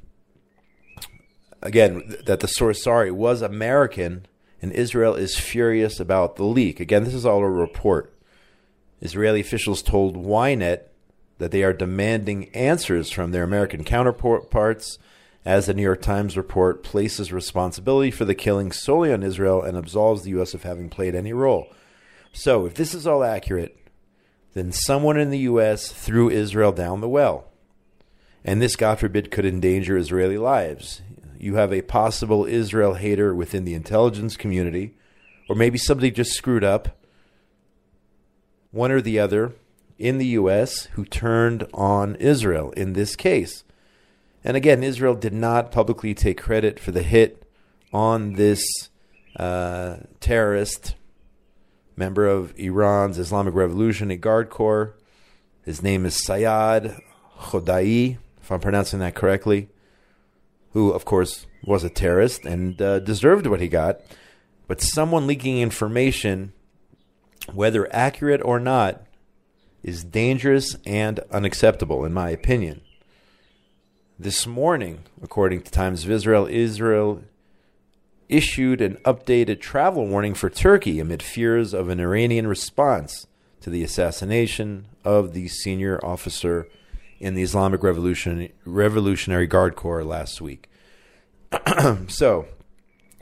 again, 1.62 2.16
that 2.26 2.40
the 2.40 2.48
source, 2.48 2.84
sorry, 2.84 3.12
was 3.12 3.42
American 3.42 4.26
and 4.62 4.72
Israel 4.72 5.16
is 5.16 5.38
furious 5.38 6.00
about 6.00 6.36
the 6.36 6.44
leak. 6.44 6.80
Again, 6.80 7.04
this 7.04 7.14
is 7.14 7.26
all 7.26 7.40
a 7.40 7.50
report. 7.50 8.14
Israeli 9.02 9.42
officials 9.42 9.82
told 9.82 10.16
Ynet 10.16 10.82
that 11.38 11.52
they 11.52 11.64
are 11.64 11.74
demanding 11.74 12.50
answers 12.56 13.12
from 13.12 13.32
their 13.32 13.44
American 13.44 13.84
counterparts 13.84 14.98
as 15.46 15.68
the 15.68 15.74
New 15.74 15.84
York 15.84 16.02
Times 16.02 16.36
report 16.36 16.84
places 16.84 17.32
responsibility 17.32 18.12
for 18.12 18.26
the 18.26 18.36
killing 18.36 18.72
solely 18.72 19.14
on 19.14 19.24
Israel 19.24 19.62
and 19.62 19.78
absolves 19.78 20.24
the 20.24 20.32
U.S. 20.32 20.54
of 20.54 20.64
having 20.64 20.90
played 20.90 21.16
any 21.16 21.32
role. 21.32 21.68
So, 22.34 22.66
if 22.66 22.74
this 22.74 22.94
is 22.94 23.08
all 23.08 23.24
accurate, 23.24 23.78
then 24.54 24.72
someone 24.72 25.18
in 25.18 25.30
the 25.30 25.40
U.S. 25.40 25.92
threw 25.92 26.30
Israel 26.30 26.72
down 26.72 27.00
the 27.00 27.08
well. 27.08 27.46
And 28.44 28.62
this, 28.62 28.76
God 28.76 29.00
forbid, 29.00 29.32
could 29.32 29.46
endanger 29.46 29.98
Israeli 29.98 30.38
lives 30.38 31.02
you 31.40 31.56
have 31.56 31.74
a 31.74 31.82
possible 31.82 32.46
Israel 32.46 32.96
hater 32.96 33.34
within 33.34 33.66
the 33.66 33.74
intelligence 33.74 34.38
community, 34.38 34.96
or 35.50 35.56
maybe 35.56 35.78
somebody 35.78 36.12
just 36.12 36.34
screwed 36.34 36.64
up, 36.64 36.98
one 38.72 38.92
or 38.92 39.02
the 39.02 39.20
other, 39.20 39.54
in 39.98 40.18
the 40.18 40.28
U.S. 40.28 40.86
who 40.94 41.06
turned 41.06 41.68
on 41.74 42.16
Israel 42.16 42.72
in 42.72 42.94
this 42.94 43.16
case. 43.16 43.64
And 44.44 44.56
again, 44.56 44.84
Israel 44.84 45.16
did 45.16 45.34
not 45.34 45.72
publicly 45.72 46.14
take 46.14 46.40
credit 46.40 46.80
for 46.80 46.92
the 46.92 47.02
hit 47.02 47.44
on 47.92 48.34
this 48.34 48.64
uh, 49.36 49.98
terrorist 50.20 50.96
member 51.96 52.28
of 52.28 52.58
Iran's 52.58 53.18
Islamic 53.18 53.54
Revolutionary 53.54 54.18
Guard 54.18 54.50
Corps. 54.50 54.96
His 55.66 55.82
name 55.82 56.06
is 56.06 56.24
Sayad 56.26 57.00
Khodai, 57.40 58.18
if 58.42 58.52
I'm 58.52 58.60
pronouncing 58.60 59.00
that 59.00 59.16
correctly 59.16 59.70
who, 60.78 60.92
of 60.92 61.06
course, 61.06 61.48
was 61.64 61.84
a 61.84 61.90
terrorist 61.90 62.46
and 62.46 62.80
uh, 62.80 63.00
deserved 63.00 63.48
what 63.48 63.60
he 63.60 63.68
got. 63.68 64.00
But 64.68 64.80
someone 64.80 65.26
leaking 65.26 65.60
information, 65.60 66.54
whether 67.52 67.92
accurate 67.92 68.44
or 68.46 68.60
not, 68.60 69.02
is 69.82 70.04
dangerous 70.04 70.76
and 70.86 71.20
unacceptable, 71.32 72.06
in 72.06 72.14
my 72.14 72.30
opinion. 72.30 72.82
This 74.20 74.46
morning, 74.46 75.00
according 75.24 75.64
to 75.64 75.72
Times 75.72 76.06
of 76.06 76.12
Israel, 76.12 76.46
Israel 76.46 77.24
issued 78.30 78.80
an 78.80 78.98
updated 78.98 79.60
travel 79.60 80.06
warning 80.06 80.36
for 80.36 80.48
Turkey 80.48 81.00
amid 81.00 81.24
fears 81.24 81.74
of 81.74 81.90
an 81.90 82.00
Iranian 82.00 82.46
response 82.46 83.26
to 83.62 83.72
the 83.72 83.84
assassination 83.84 84.86
of 85.04 85.34
the 85.34 85.48
senior 85.48 86.00
officer 86.06 86.68
in 87.20 87.34
the 87.34 87.42
Islamic 87.42 87.84
Revolution, 87.84 88.50
Revolutionary 88.66 89.48
Guard 89.48 89.76
Corps 89.76 90.04
last 90.04 90.42
week. 90.42 90.70
so, 92.08 92.46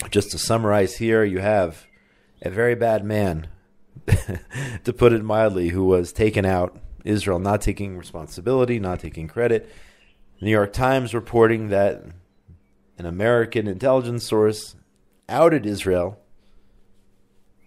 just 0.09 0.31
to 0.31 0.37
summarize 0.37 0.97
here, 0.97 1.23
you 1.23 1.39
have 1.39 1.85
a 2.41 2.49
very 2.49 2.75
bad 2.75 3.03
man, 3.03 3.47
to 4.83 4.93
put 4.93 5.13
it 5.13 5.23
mildly, 5.23 5.69
who 5.69 5.85
was 5.85 6.11
taken 6.11 6.45
out. 6.45 6.77
Israel 7.03 7.39
not 7.39 7.61
taking 7.61 7.97
responsibility, 7.97 8.79
not 8.79 8.99
taking 8.99 9.27
credit. 9.27 9.71
New 10.41 10.51
York 10.51 10.73
Times 10.73 11.13
reporting 11.13 11.69
that 11.69 12.03
an 12.97 13.05
American 13.05 13.67
intelligence 13.67 14.25
source 14.25 14.75
outed 15.29 15.65
Israel, 15.65 16.19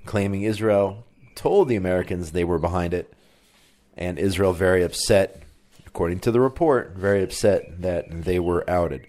claiming 0.05 0.43
Israel 0.43 1.07
told 1.35 1.69
the 1.69 1.77
Americans 1.77 2.33
they 2.33 2.45
were 2.45 2.59
behind 2.59 2.93
it, 2.93 3.13
and 3.97 4.19
Israel 4.19 4.53
very 4.53 4.83
upset 4.83 5.43
according 5.99 6.21
to 6.21 6.31
the 6.31 6.41
report, 6.41 6.93
very 6.95 7.25
upset 7.25 7.83
that 7.83 8.05
they 8.09 8.39
were 8.39 8.63
outed. 8.71 9.05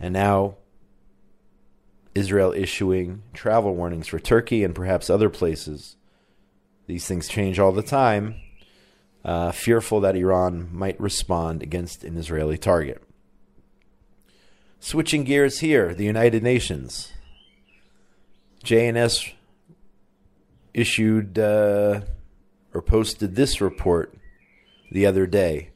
And 0.00 0.12
now 0.12 0.56
Israel 2.16 2.50
issuing 2.50 3.22
travel 3.32 3.76
warnings 3.76 4.08
for 4.08 4.18
Turkey 4.18 4.64
and 4.64 4.74
perhaps 4.74 5.08
other 5.08 5.30
places. 5.30 5.94
These 6.88 7.06
things 7.06 7.28
change 7.28 7.60
all 7.60 7.70
the 7.70 7.80
time, 7.80 8.34
uh, 9.24 9.52
fearful 9.52 10.00
that 10.00 10.16
Iran 10.16 10.68
might 10.72 11.00
respond 11.00 11.62
against 11.62 12.02
an 12.02 12.16
Israeli 12.16 12.58
target. 12.58 13.00
Switching 14.80 15.22
gears 15.22 15.60
here, 15.60 15.94
the 15.94 16.04
United 16.04 16.42
Nations. 16.42 17.12
JNS 18.64 19.32
issued 20.74 21.38
uh, 21.38 22.00
or 22.72 22.82
posted 22.82 23.36
this 23.36 23.60
report 23.60 24.12
the 24.90 25.06
other 25.06 25.28
day. 25.28 25.70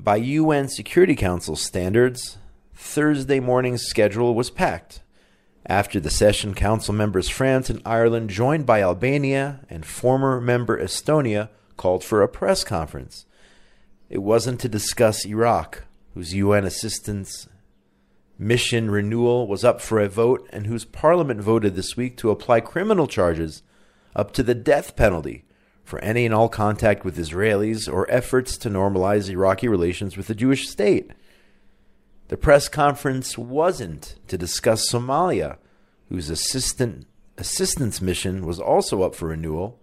By 0.00 0.16
UN 0.16 0.68
Security 0.68 1.16
Council 1.16 1.56
standards, 1.56 2.38
Thursday 2.72 3.40
morning's 3.40 3.82
schedule 3.82 4.32
was 4.32 4.48
packed. 4.48 5.02
After 5.66 5.98
the 5.98 6.08
session, 6.08 6.54
Council 6.54 6.94
members 6.94 7.28
France 7.28 7.68
and 7.68 7.82
Ireland, 7.84 8.30
joined 8.30 8.64
by 8.64 8.80
Albania 8.80 9.66
and 9.68 9.84
former 9.84 10.40
member 10.40 10.80
Estonia, 10.80 11.48
called 11.76 12.04
for 12.04 12.22
a 12.22 12.28
press 12.28 12.62
conference. 12.62 13.26
It 14.08 14.18
wasn't 14.18 14.60
to 14.60 14.68
discuss 14.68 15.26
Iraq, 15.26 15.82
whose 16.14 16.32
UN 16.32 16.64
assistance 16.64 17.48
mission 18.38 18.92
renewal 18.92 19.48
was 19.48 19.64
up 19.64 19.80
for 19.80 19.98
a 19.98 20.08
vote 20.08 20.48
and 20.52 20.68
whose 20.68 20.84
parliament 20.84 21.40
voted 21.40 21.74
this 21.74 21.96
week 21.96 22.16
to 22.18 22.30
apply 22.30 22.60
criminal 22.60 23.08
charges 23.08 23.64
up 24.14 24.30
to 24.34 24.44
the 24.44 24.54
death 24.54 24.94
penalty 24.94 25.44
for 25.88 25.98
any 26.00 26.26
and 26.26 26.34
all 26.34 26.50
contact 26.50 27.02
with 27.02 27.16
Israelis 27.16 27.90
or 27.90 28.08
efforts 28.10 28.58
to 28.58 28.68
normalize 28.68 29.30
Iraqi 29.30 29.68
relations 29.68 30.18
with 30.18 30.26
the 30.26 30.34
Jewish 30.34 30.68
state. 30.68 31.12
The 32.28 32.36
press 32.36 32.68
conference 32.68 33.38
wasn't 33.38 34.16
to 34.26 34.36
discuss 34.36 34.92
Somalia, 34.92 35.56
whose 36.10 36.28
assistant, 36.28 37.06
assistance 37.38 38.02
mission 38.02 38.44
was 38.44 38.60
also 38.60 39.02
up 39.02 39.14
for 39.14 39.28
renewal, 39.28 39.80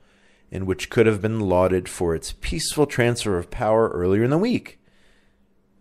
and 0.52 0.68
which 0.68 0.92
could 0.92 1.08
have 1.08 1.24
been 1.24 1.40
lauded 1.40 1.90
for 1.90 2.14
its 2.14 2.36
peaceful 2.40 2.86
transfer 2.86 3.40
of 3.40 3.50
power 3.50 3.90
earlier 3.90 4.24
in 4.24 4.30
the 4.30 4.38
week. 4.38 4.80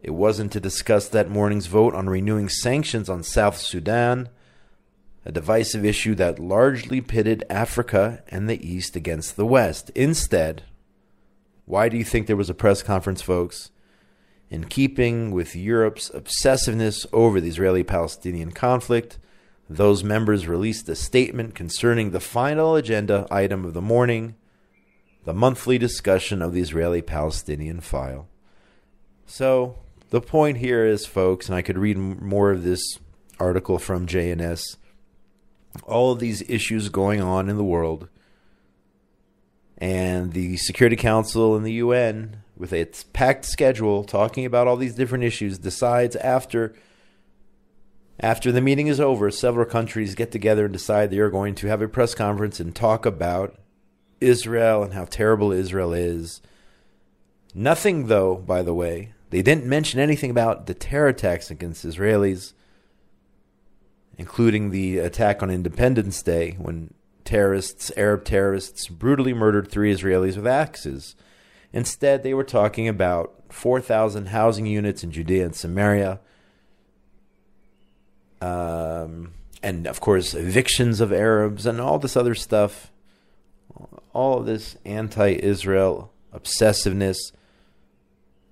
It 0.02 0.12
wasn't 0.12 0.52
to 0.52 0.60
discuss 0.60 1.06
that 1.08 1.28
morning's 1.28 1.66
vote 1.66 1.94
on 1.94 2.08
renewing 2.08 2.48
sanctions 2.48 3.10
on 3.10 3.22
South 3.22 3.58
Sudan 3.58 4.30
a 5.24 5.32
divisive 5.32 5.84
issue 5.84 6.14
that 6.16 6.38
largely 6.38 7.00
pitted 7.00 7.44
Africa 7.48 8.22
and 8.28 8.48
the 8.48 8.66
East 8.66 8.96
against 8.96 9.36
the 9.36 9.46
West. 9.46 9.90
Instead, 9.94 10.64
why 11.64 11.88
do 11.88 11.96
you 11.96 12.04
think 12.04 12.26
there 12.26 12.36
was 12.36 12.50
a 12.50 12.54
press 12.54 12.82
conference, 12.82 13.22
folks? 13.22 13.70
In 14.50 14.64
keeping 14.64 15.30
with 15.30 15.56
Europe's 15.56 16.10
obsessiveness 16.10 17.06
over 17.12 17.40
the 17.40 17.48
Israeli 17.48 17.82
Palestinian 17.82 18.52
conflict, 18.52 19.18
those 19.68 20.04
members 20.04 20.46
released 20.46 20.88
a 20.88 20.94
statement 20.94 21.54
concerning 21.54 22.10
the 22.10 22.20
final 22.20 22.76
agenda 22.76 23.26
item 23.30 23.64
of 23.64 23.72
the 23.72 23.80
morning 23.80 24.34
the 25.24 25.34
monthly 25.34 25.78
discussion 25.78 26.42
of 26.42 26.52
the 26.52 26.60
Israeli 26.60 27.02
Palestinian 27.02 27.80
file. 27.80 28.28
So, 29.26 29.78
the 30.10 30.20
point 30.20 30.58
here 30.58 30.84
is, 30.84 31.06
folks, 31.06 31.48
and 31.48 31.56
I 31.56 31.62
could 31.62 31.78
read 31.78 31.96
more 31.96 32.50
of 32.50 32.62
this 32.62 32.98
article 33.40 33.78
from 33.78 34.06
JNS, 34.06 34.76
all 35.82 36.12
of 36.12 36.20
these 36.20 36.48
issues 36.48 36.88
going 36.88 37.20
on 37.20 37.48
in 37.48 37.56
the 37.56 37.64
world, 37.64 38.08
and 39.78 40.32
the 40.32 40.56
Security 40.56 40.96
Council 40.96 41.56
and 41.56 41.66
the 41.66 41.72
UN, 41.74 42.38
with 42.56 42.72
its 42.72 43.02
packed 43.02 43.44
schedule, 43.44 44.04
talking 44.04 44.44
about 44.44 44.66
all 44.66 44.76
these 44.76 44.94
different 44.94 45.24
issues, 45.24 45.58
decides 45.58 46.16
after. 46.16 46.74
After 48.20 48.52
the 48.52 48.60
meeting 48.60 48.86
is 48.86 49.00
over, 49.00 49.30
several 49.30 49.66
countries 49.66 50.14
get 50.14 50.30
together 50.30 50.66
and 50.66 50.72
decide 50.72 51.10
they 51.10 51.18
are 51.18 51.30
going 51.30 51.56
to 51.56 51.66
have 51.66 51.82
a 51.82 51.88
press 51.88 52.14
conference 52.14 52.60
and 52.60 52.74
talk 52.74 53.04
about 53.04 53.56
Israel 54.20 54.84
and 54.84 54.94
how 54.94 55.04
terrible 55.04 55.50
Israel 55.50 55.92
is. 55.92 56.40
Nothing, 57.54 58.06
though, 58.06 58.36
by 58.36 58.62
the 58.62 58.74
way, 58.74 59.14
they 59.30 59.42
didn't 59.42 59.66
mention 59.66 59.98
anything 59.98 60.30
about 60.30 60.66
the 60.66 60.74
terror 60.74 61.08
attacks 61.08 61.50
against 61.50 61.84
Israelis, 61.84 62.52
including 64.18 64.70
the 64.70 64.98
attack 64.98 65.42
on 65.42 65.50
Independence 65.50 66.22
Day 66.22 66.56
when 66.58 66.92
terrorists, 67.24 67.90
Arab 67.96 68.24
terrorists, 68.24 68.88
brutally 68.88 69.34
murdered 69.34 69.70
three 69.70 69.94
Israelis 69.94 70.36
with 70.36 70.46
axes. 70.46 71.16
Instead, 71.72 72.22
they 72.22 72.34
were 72.34 72.44
talking 72.44 72.88
about 72.88 73.34
4,000 73.50 74.26
housing 74.26 74.66
units 74.66 75.02
in 75.02 75.10
Judea 75.10 75.46
and 75.46 75.56
Samaria. 75.56 76.20
Um, 78.40 79.32
and 79.62 79.86
of 79.86 80.00
course, 80.00 80.34
evictions 80.34 81.00
of 81.00 81.12
Arabs 81.12 81.66
and 81.66 81.80
all 81.80 81.98
this 81.98 82.16
other 82.16 82.34
stuff. 82.34 82.90
All 84.12 84.38
of 84.38 84.46
this 84.46 84.76
anti 84.84 85.32
Israel 85.32 86.12
obsessiveness 86.34 87.32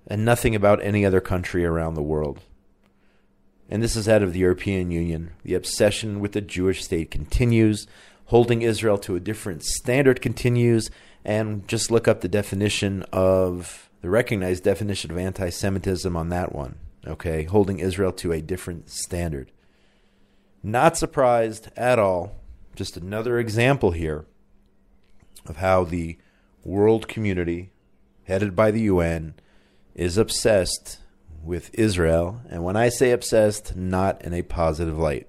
and 0.07 0.25
nothing 0.25 0.55
about 0.55 0.83
any 0.83 1.05
other 1.05 1.21
country 1.21 1.65
around 1.65 1.93
the 1.93 2.01
world. 2.01 2.41
And 3.73 3.81
this 3.81 3.95
is 3.95 4.07
out 4.07 4.21
of 4.21 4.33
the 4.33 4.39
European 4.39 4.91
Union. 4.91 5.31
The 5.41 5.55
obsession 5.55 6.19
with 6.19 6.33
the 6.33 6.41
Jewish 6.41 6.83
state 6.83 7.09
continues, 7.09 7.87
holding 8.25 8.61
Israel 8.61 8.99
to 8.99 9.15
a 9.15 9.19
different 9.19 9.63
standard 9.63 10.21
continues, 10.21 10.91
and 11.25 11.67
just 11.67 11.89
look 11.89 12.07
up 12.07 12.21
the 12.21 12.27
definition 12.27 13.03
of 13.11 13.89
the 14.01 14.11
recognized 14.11 14.63
definition 14.63 15.09
of 15.09 15.17
anti 15.17 15.49
Semitism 15.49 16.15
on 16.15 16.29
that 16.29 16.53
one. 16.53 16.75
Okay, 17.07 17.45
holding 17.45 17.79
Israel 17.79 18.11
to 18.11 18.31
a 18.31 18.43
different 18.43 18.91
standard. 18.91 19.51
Not 20.61 20.95
surprised 20.95 21.69
at 21.75 21.97
all. 21.97 22.35
Just 22.75 22.95
another 22.95 23.39
example 23.39 23.89
here 23.89 24.27
of 25.47 25.57
how 25.57 25.83
the 25.83 26.19
world 26.63 27.07
community, 27.07 27.71
headed 28.25 28.55
by 28.55 28.69
the 28.69 28.81
UN, 28.81 29.33
is 29.95 30.15
obsessed 30.15 30.99
with 31.43 31.69
Israel, 31.73 32.41
and 32.49 32.63
when 32.63 32.75
I 32.75 32.89
say 32.89 33.11
obsessed, 33.11 33.75
not 33.75 34.21
in 34.23 34.33
a 34.33 34.41
positive 34.41 34.97
light. 34.97 35.27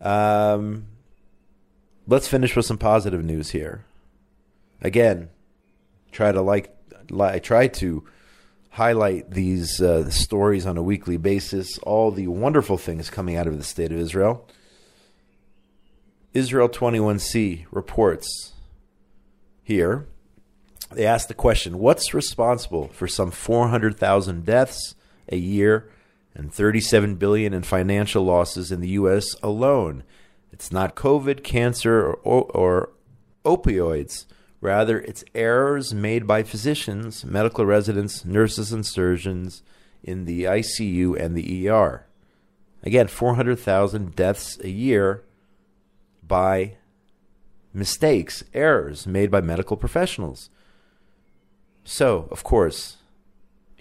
Um, 0.00 0.86
let's 2.06 2.28
finish 2.28 2.56
with 2.56 2.66
some 2.66 2.78
positive 2.78 3.22
news 3.24 3.50
here. 3.50 3.84
Again, 4.80 5.28
try 6.10 6.32
to 6.32 6.40
like, 6.40 6.74
I 7.18 7.38
try 7.38 7.68
to 7.68 8.04
highlight 8.70 9.30
these 9.30 9.80
uh, 9.80 10.08
stories 10.10 10.64
on 10.64 10.78
a 10.78 10.82
weekly 10.82 11.16
basis, 11.16 11.78
all 11.78 12.10
the 12.10 12.28
wonderful 12.28 12.78
things 12.78 13.10
coming 13.10 13.36
out 13.36 13.46
of 13.46 13.58
the 13.58 13.64
state 13.64 13.92
of 13.92 13.98
Israel. 13.98 14.48
Israel 16.32 16.68
21C 16.68 17.66
reports 17.70 18.52
here 19.62 20.06
they 20.92 21.06
asked 21.06 21.28
the 21.28 21.34
question 21.34 21.78
what's 21.78 22.14
responsible 22.14 22.88
for 22.88 23.06
some 23.06 23.30
400,000 23.30 24.44
deaths 24.44 24.94
a 25.28 25.36
year 25.36 25.88
and 26.34 26.52
37 26.52 27.16
billion 27.16 27.52
in 27.52 27.62
financial 27.62 28.24
losses 28.24 28.72
in 28.72 28.80
the 28.80 28.90
US 28.90 29.34
alone? 29.42 30.02
It's 30.52 30.72
not 30.72 30.96
COVID, 30.96 31.42
cancer, 31.42 32.12
or, 32.12 32.44
or 32.44 32.90
opioids. 33.44 34.26
Rather, 34.60 35.00
it's 35.00 35.24
errors 35.34 35.94
made 35.94 36.26
by 36.26 36.42
physicians, 36.42 37.24
medical 37.24 37.64
residents, 37.64 38.24
nurses, 38.24 38.72
and 38.72 38.84
surgeons 38.84 39.62
in 40.02 40.26
the 40.26 40.44
ICU 40.44 41.18
and 41.18 41.34
the 41.34 41.68
ER. 41.68 42.06
Again, 42.82 43.08
400,000 43.08 44.14
deaths 44.14 44.58
a 44.60 44.68
year 44.68 45.22
by 46.26 46.76
mistakes, 47.72 48.42
errors 48.52 49.06
made 49.06 49.30
by 49.30 49.40
medical 49.40 49.76
professionals. 49.76 50.50
So, 51.84 52.28
of 52.30 52.44
course, 52.44 52.96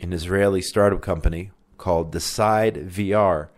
an 0.01 0.13
Israeli 0.13 0.61
startup 0.61 1.01
company 1.01 1.51
called 1.77 2.11
Decide 2.11 2.75
VR 2.89 3.49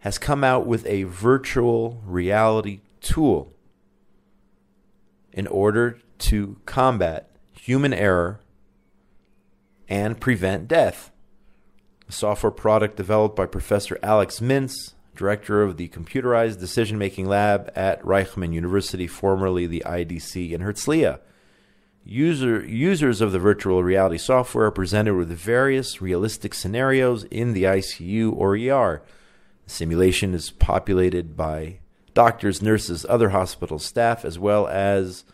has 0.00 0.18
come 0.18 0.44
out 0.44 0.66
with 0.66 0.84
a 0.86 1.04
virtual 1.04 2.02
reality 2.04 2.80
tool 3.00 3.52
in 5.32 5.46
order 5.46 5.98
to 6.18 6.56
combat 6.66 7.30
human 7.52 7.92
error 7.94 8.40
and 9.88 10.20
prevent 10.20 10.68
death. 10.68 11.10
A 12.08 12.12
software 12.12 12.50
product 12.50 12.96
developed 12.96 13.34
by 13.34 13.46
Professor 13.46 13.98
Alex 14.02 14.40
Mintz, 14.40 14.92
director 15.16 15.62
of 15.62 15.76
the 15.76 15.88
Computerized 15.88 16.60
Decision 16.60 16.98
Making 16.98 17.26
Lab 17.26 17.72
at 17.74 18.02
Reichman 18.02 18.52
University, 18.52 19.06
formerly 19.06 19.66
the 19.66 19.82
IDC 19.86 20.52
in 20.52 20.60
Herzliya. 20.60 21.20
User, 22.06 22.62
users 22.66 23.22
of 23.22 23.32
the 23.32 23.38
virtual 23.38 23.82
reality 23.82 24.18
software 24.18 24.66
are 24.66 24.70
presented 24.70 25.14
with 25.14 25.30
various 25.30 26.02
realistic 26.02 26.52
scenarios 26.52 27.24
in 27.24 27.54
the 27.54 27.62
ICU 27.62 28.30
or 28.36 28.54
ER. 28.56 29.02
The 29.64 29.70
simulation 29.70 30.34
is 30.34 30.50
populated 30.50 31.34
by 31.34 31.78
doctors, 32.12 32.60
nurses, 32.60 33.06
other 33.08 33.30
hospital 33.30 33.78
staff, 33.78 34.22
as 34.22 34.38
well 34.38 34.68
as 34.68 35.24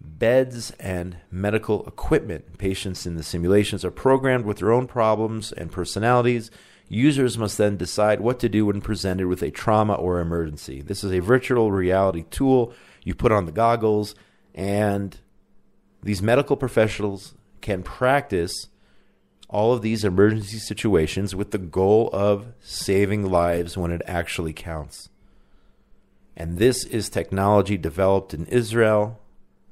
beds 0.00 0.70
and 0.78 1.16
medical 1.32 1.84
equipment. 1.88 2.56
Patients 2.56 3.04
in 3.04 3.16
the 3.16 3.24
simulations 3.24 3.84
are 3.84 3.90
programmed 3.90 4.44
with 4.44 4.58
their 4.58 4.72
own 4.72 4.86
problems 4.86 5.50
and 5.50 5.72
personalities. 5.72 6.52
Users 6.88 7.36
must 7.36 7.58
then 7.58 7.76
decide 7.76 8.20
what 8.20 8.38
to 8.38 8.48
do 8.48 8.66
when 8.66 8.80
presented 8.80 9.26
with 9.26 9.42
a 9.42 9.50
trauma 9.50 9.94
or 9.94 10.20
emergency. 10.20 10.82
This 10.82 11.02
is 11.02 11.12
a 11.12 11.18
virtual 11.18 11.72
reality 11.72 12.24
tool. 12.30 12.72
You 13.02 13.16
put 13.16 13.32
on 13.32 13.46
the 13.46 13.52
goggles 13.52 14.14
and 14.54 15.18
these 16.02 16.22
medical 16.22 16.56
professionals 16.56 17.34
can 17.60 17.82
practice 17.82 18.68
all 19.48 19.72
of 19.72 19.82
these 19.82 20.04
emergency 20.04 20.58
situations 20.58 21.34
with 21.34 21.50
the 21.50 21.58
goal 21.58 22.10
of 22.12 22.52
saving 22.60 23.30
lives 23.30 23.76
when 23.76 23.92
it 23.92 24.02
actually 24.06 24.52
counts. 24.52 25.08
And 26.36 26.58
this 26.58 26.84
is 26.84 27.08
technology 27.08 27.76
developed 27.76 28.34
in 28.34 28.46
Israel 28.46 29.20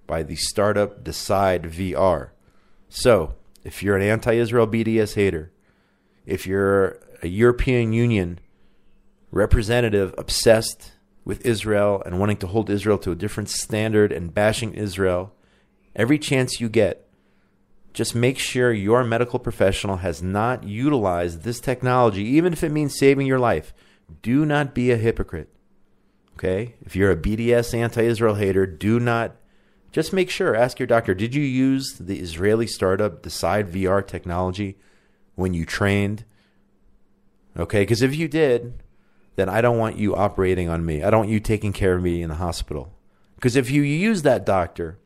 by 0.06 0.22
the 0.22 0.37
startup 0.37 1.04
Decide 1.04 1.64
VR. 1.64 2.30
So, 2.88 3.34
if 3.64 3.82
you're 3.82 3.96
an 3.96 4.02
anti 4.02 4.34
Israel 4.34 4.66
BDS 4.66 5.14
hater, 5.14 5.50
if 6.26 6.46
you're 6.46 6.98
a 7.22 7.28
European 7.28 7.92
Union 7.92 8.38
representative 9.30 10.14
obsessed 10.16 10.92
with 11.24 11.44
Israel 11.44 12.02
and 12.06 12.20
wanting 12.20 12.37
to 12.38 12.46
hold 12.46 12.70
Israel 12.70 12.98
to 12.98 13.10
a 13.10 13.16
different 13.16 13.48
standard 13.48 14.12
and 14.12 14.32
bashing 14.32 14.74
Israel, 14.74 15.32
every 15.94 16.18
chance 16.18 16.61
you 16.61 16.68
get, 16.68 17.07
just 17.92 18.14
make 18.14 18.38
sure 18.38 18.72
your 18.72 19.04
medical 19.04 19.38
professional 19.38 19.98
has 19.98 20.22
not 20.22 20.64
utilized 20.64 21.42
this 21.42 21.61
technology, 21.61 22.24
even 22.24 22.52
if 22.52 22.64
it 22.64 22.72
means 22.72 22.98
saving 22.98 23.26
your 23.26 23.38
life. 23.38 23.72
Do 24.20 24.44
not 24.44 24.74
be 24.74 24.90
a 24.90 24.96
hypocrite. 24.96 25.48
Okay? 26.35 26.74
If 26.85 26.96
you're 26.96 27.12
a 27.12 27.16
BDS 27.16 27.72
anti 27.72 28.02
Israel 28.02 28.35
hater, 28.35 28.66
do 28.66 28.98
not. 28.98 29.37
Just 29.92 30.12
make 30.12 30.28
sure, 30.28 30.57
ask 30.57 30.80
your 30.80 30.88
doctor, 30.88 31.14
did 31.14 31.37
you 31.37 31.42
use 31.42 31.98
the 32.00 32.18
Israeli 32.18 32.66
startup 32.66 33.22
Decide 33.22 33.70
VR 33.70 34.04
technology 34.04 34.76
when 35.37 35.54
you 35.54 35.64
trained? 35.64 36.24
Okay? 37.57 37.83
Because 37.83 38.02
if 38.02 38.16
you 38.16 38.26
did, 38.26 38.83
then 39.37 39.48
I 39.48 39.61
don't 39.61 39.78
want 39.78 39.96
you 39.96 40.16
operating 40.16 40.68
on 40.68 40.85
me. 40.85 41.04
I 41.04 41.11
don't 41.11 41.20
want 41.20 41.30
you 41.30 41.38
taking 41.38 41.72
care 41.72 41.94
of 41.94 42.02
me 42.02 42.22
in 42.22 42.28
the 42.28 42.37
hospital. 42.37 42.92
Because 43.37 43.54
if 43.54 43.70
you 43.70 43.83
use 43.83 44.22
that 44.22 44.44
doctor, 44.44 44.98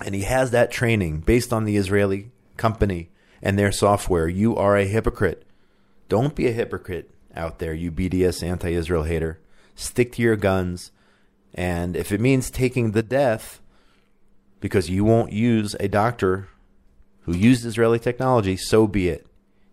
and 0.00 0.14
he 0.14 0.22
has 0.22 0.50
that 0.50 0.70
training 0.70 1.20
based 1.20 1.52
on 1.52 1.64
the 1.64 1.76
Israeli 1.76 2.30
company 2.56 3.10
and 3.42 3.58
their 3.58 3.72
software, 3.72 4.28
you 4.28 4.56
are 4.56 4.76
a 4.76 4.86
hypocrite. 4.86 5.44
Don't 6.08 6.34
be 6.34 6.46
a 6.46 6.52
hypocrite 6.52 7.10
out 7.34 7.58
there, 7.58 7.74
you 7.74 7.90
BDS 7.90 8.42
anti 8.42 8.72
Israel 8.72 9.04
hater. 9.04 9.40
Stick 9.74 10.12
to 10.12 10.22
your 10.22 10.36
guns. 10.36 10.90
And 11.54 11.96
if 11.96 12.10
it 12.12 12.20
means 12.20 12.50
taking 12.50 12.90
the 12.90 13.02
death 13.02 13.60
because 14.60 14.90
you 14.90 15.04
won't 15.04 15.32
use 15.32 15.76
a 15.78 15.88
doctor 15.88 16.48
who 17.22 17.34
used 17.34 17.64
Israeli 17.64 17.98
technology, 17.98 18.56
so 18.56 18.86
be 18.86 19.08
it. 19.08 19.26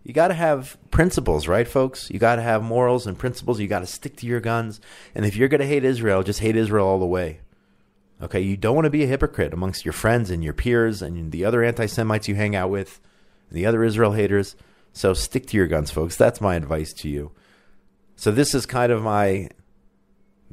You 0.04 0.14
got 0.14 0.30
to 0.30 0.34
have 0.34 0.78
principles, 0.90 1.48
right, 1.48 1.68
folks? 1.68 2.10
You 2.10 2.18
got 2.18 2.38
to 2.38 2.42
have 2.42 2.64
morals 2.64 3.06
and 3.06 3.18
principles. 3.18 3.60
You 3.60 3.68
got 3.68 3.80
to 3.80 3.88
stick 3.88 4.16
to 4.18 4.26
your 4.26 4.40
guns. 4.40 4.82
And 5.14 5.26
if 5.26 5.36
you're 5.36 5.48
going 5.48 5.62
to 5.62 5.68
hate 5.68 5.84
Israel, 5.84 6.24
just 6.24 6.40
hate 6.40 6.56
Israel 6.56 6.88
all 6.88 7.00
the 7.00 7.06
way. 7.06 7.40
Okay, 8.22 8.40
you 8.40 8.56
don't 8.56 8.76
want 8.76 8.86
to 8.86 8.92
be 8.92 9.04
a 9.04 9.08
hypocrite 9.08 9.54
amongst 9.54 9.84
your 9.84 9.94
friends 9.94 10.30
and 10.30 10.44
your 10.44 10.54
peers 10.54 11.02
and 11.02 11.32
the 11.32 11.44
other 11.44 11.64
anti 11.64 11.88
Semites 11.88 12.28
you 12.28 12.36
hang 12.36 12.56
out 12.56 12.70
with, 12.70 13.00
the 13.52 13.66
other 13.66 13.84
Israel 13.84 14.12
haters. 14.12 14.56
So 14.94 15.14
stick 15.14 15.48
to 15.48 15.58
your 15.58 15.68
guns, 15.68 15.90
folks. 15.90 16.16
That's 16.16 16.42
my 16.42 16.56
advice 16.56 16.94
to 16.94 17.10
you. 17.10 17.32
So 18.16 18.30
this 18.30 18.54
is 18.54 18.66
kind 18.68 18.92
of 18.92 19.02
my 19.02 19.50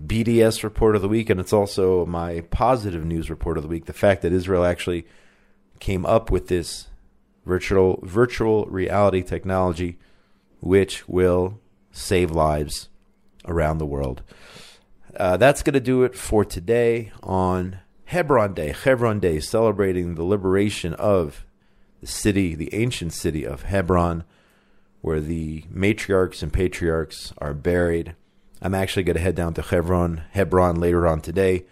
BDS 0.03 0.63
report 0.63 0.97
of 0.97 1.03
the 1.03 1.09
week, 1.09 1.29
and 1.29 1.39
it's 1.39 1.53
also 1.53 2.07
my 2.07 2.41
positive 2.51 3.05
news 3.05 3.29
report 3.29 3.59
of 3.59 3.65
the 3.65 3.69
week. 3.69 3.85
The 3.85 3.93
fact 3.93 4.23
that 4.23 4.33
Israel 4.33 4.65
actually 4.65 5.07
came 5.79 6.07
up 6.07 6.31
with 6.31 6.49
this 6.49 6.89
virtual 7.45 8.01
virtual 8.03 8.65
reality 8.67 9.23
technology, 9.23 9.99
which 10.61 11.07
will 11.09 11.61
save 11.93 12.31
lives 12.31 12.89
around 13.45 13.79
the 13.79 13.87
world. 13.87 14.23
Uh, 15.19 15.37
that's 15.37 15.65
going 15.65 15.75
to 15.75 15.81
do 15.81 16.05
it 16.05 16.15
for 16.15 16.45
today 16.45 17.11
on 17.25 17.81
Hebron 18.05 18.55
Day. 18.55 18.69
Hebron 18.73 19.19
Day, 19.19 19.41
celebrating 19.41 20.15
the 20.15 20.23
liberation 20.23 20.95
of 20.95 21.45
the 22.01 22.07
city, 22.07 22.55
the 22.55 22.73
ancient 22.73 23.13
city 23.13 23.45
of 23.45 23.65
Hebron, 23.65 24.23
where 25.01 25.19
the 25.19 25.63
matriarchs 25.75 26.41
and 26.41 26.53
patriarchs 26.53 27.33
are 27.39 27.53
buried. 27.53 28.15
I'm 28.63 28.77
actually 28.77 29.03
going 29.03 29.17
to 29.17 29.23
head 29.23 29.35
down 29.35 29.55
to 29.55 29.63
Hebron, 29.63 30.23
Hebron 30.31 30.79
later 30.79 31.05
on 31.09 31.21
today, 31.21 31.65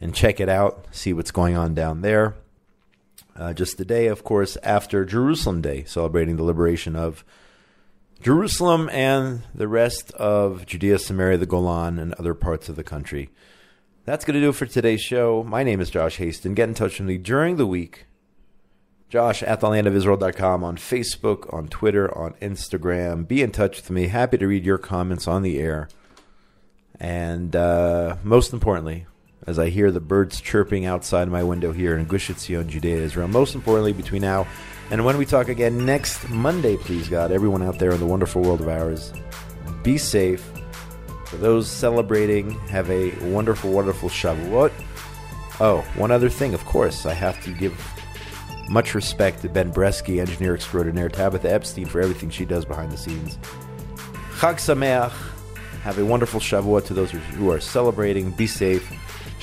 and 0.00 0.14
check 0.14 0.38
it 0.38 0.48
out, 0.48 0.86
see 0.92 1.12
what's 1.12 1.32
going 1.32 1.56
on 1.56 1.74
down 1.74 2.02
there. 2.02 2.36
Uh, 3.34 3.52
just 3.52 3.76
the 3.76 3.84
day, 3.84 4.06
of 4.06 4.22
course, 4.22 4.56
after 4.62 5.04
Jerusalem 5.04 5.60
Day, 5.60 5.82
celebrating 5.82 6.36
the 6.36 6.44
liberation 6.44 6.94
of 6.94 7.24
Jerusalem 8.20 8.88
and 8.90 9.42
the 9.54 9.68
rest 9.68 10.12
of 10.12 10.66
Judea, 10.66 10.98
Samaria, 10.98 11.38
the 11.38 11.46
Golan, 11.46 11.98
and 11.98 12.14
other 12.14 12.34
parts 12.34 12.68
of 12.68 12.76
the 12.76 12.84
country. 12.84 13.30
That's 14.04 14.24
going 14.24 14.34
to 14.34 14.40
do 14.40 14.50
it 14.50 14.54
for 14.54 14.66
today's 14.66 15.00
show. 15.00 15.42
My 15.42 15.62
name 15.62 15.80
is 15.80 15.90
Josh 15.90 16.16
Hasten. 16.16 16.54
Get 16.54 16.68
in 16.68 16.74
touch 16.74 16.98
with 16.98 17.08
me 17.08 17.18
during 17.18 17.56
the 17.56 17.66
week. 17.66 18.06
Josh 19.08 19.42
at 19.42 19.60
thelandofisrael.com 19.60 20.64
on 20.64 20.76
Facebook, 20.76 21.52
on 21.54 21.68
Twitter, 21.68 22.16
on 22.16 22.34
Instagram. 22.34 23.28
Be 23.28 23.42
in 23.42 23.52
touch 23.52 23.76
with 23.76 23.90
me. 23.90 24.08
Happy 24.08 24.38
to 24.38 24.46
read 24.46 24.64
your 24.64 24.78
comments 24.78 25.28
on 25.28 25.42
the 25.42 25.58
air. 25.58 25.88
And 26.98 27.54
uh, 27.54 28.16
most 28.22 28.52
importantly, 28.52 29.06
as 29.46 29.58
I 29.58 29.68
hear 29.68 29.90
the 29.90 30.00
birds 30.00 30.40
chirping 30.40 30.86
outside 30.86 31.28
my 31.28 31.42
window 31.42 31.72
here 31.72 31.96
in 31.96 32.06
Gush 32.06 32.30
Etzion, 32.30 32.66
Judea, 32.66 32.96
Israel, 32.96 33.28
most 33.28 33.54
importantly, 33.54 33.92
between 33.92 34.22
now 34.22 34.46
and 34.90 35.04
when 35.04 35.16
we 35.16 35.24
talk 35.24 35.48
again 35.48 35.84
next 35.86 36.28
Monday, 36.28 36.76
please 36.76 37.08
God, 37.08 37.32
everyone 37.32 37.62
out 37.62 37.78
there 37.78 37.92
in 37.92 38.00
the 38.00 38.06
wonderful 38.06 38.42
world 38.42 38.60
of 38.60 38.68
ours, 38.68 39.12
be 39.82 39.98
safe. 39.98 40.44
For 41.26 41.36
those 41.36 41.68
celebrating, 41.68 42.52
have 42.68 42.90
a 42.90 43.10
wonderful, 43.30 43.72
wonderful 43.72 44.08
Shavuot. 44.08 44.72
Oh, 45.60 45.80
one 45.96 46.10
other 46.10 46.28
thing, 46.28 46.54
of 46.54 46.64
course, 46.64 47.06
I 47.06 47.14
have 47.14 47.42
to 47.44 47.52
give 47.52 47.72
much 48.68 48.94
respect 48.94 49.42
to 49.42 49.48
Ben 49.48 49.72
Bresky, 49.72 50.20
engineer 50.20 50.54
extraordinaire, 50.54 51.08
Tabitha 51.08 51.50
Epstein 51.50 51.86
for 51.86 52.00
everything 52.00 52.30
she 52.30 52.44
does 52.44 52.64
behind 52.64 52.92
the 52.92 52.96
scenes. 52.96 53.38
Chag 54.38 54.56
Sameach. 54.56 55.12
Have 55.82 55.98
a 55.98 56.04
wonderful 56.04 56.40
Shavuot 56.40 56.86
to 56.86 56.94
those 56.94 57.10
who 57.10 57.50
are 57.50 57.60
celebrating. 57.60 58.30
Be 58.30 58.46
safe. 58.46 58.90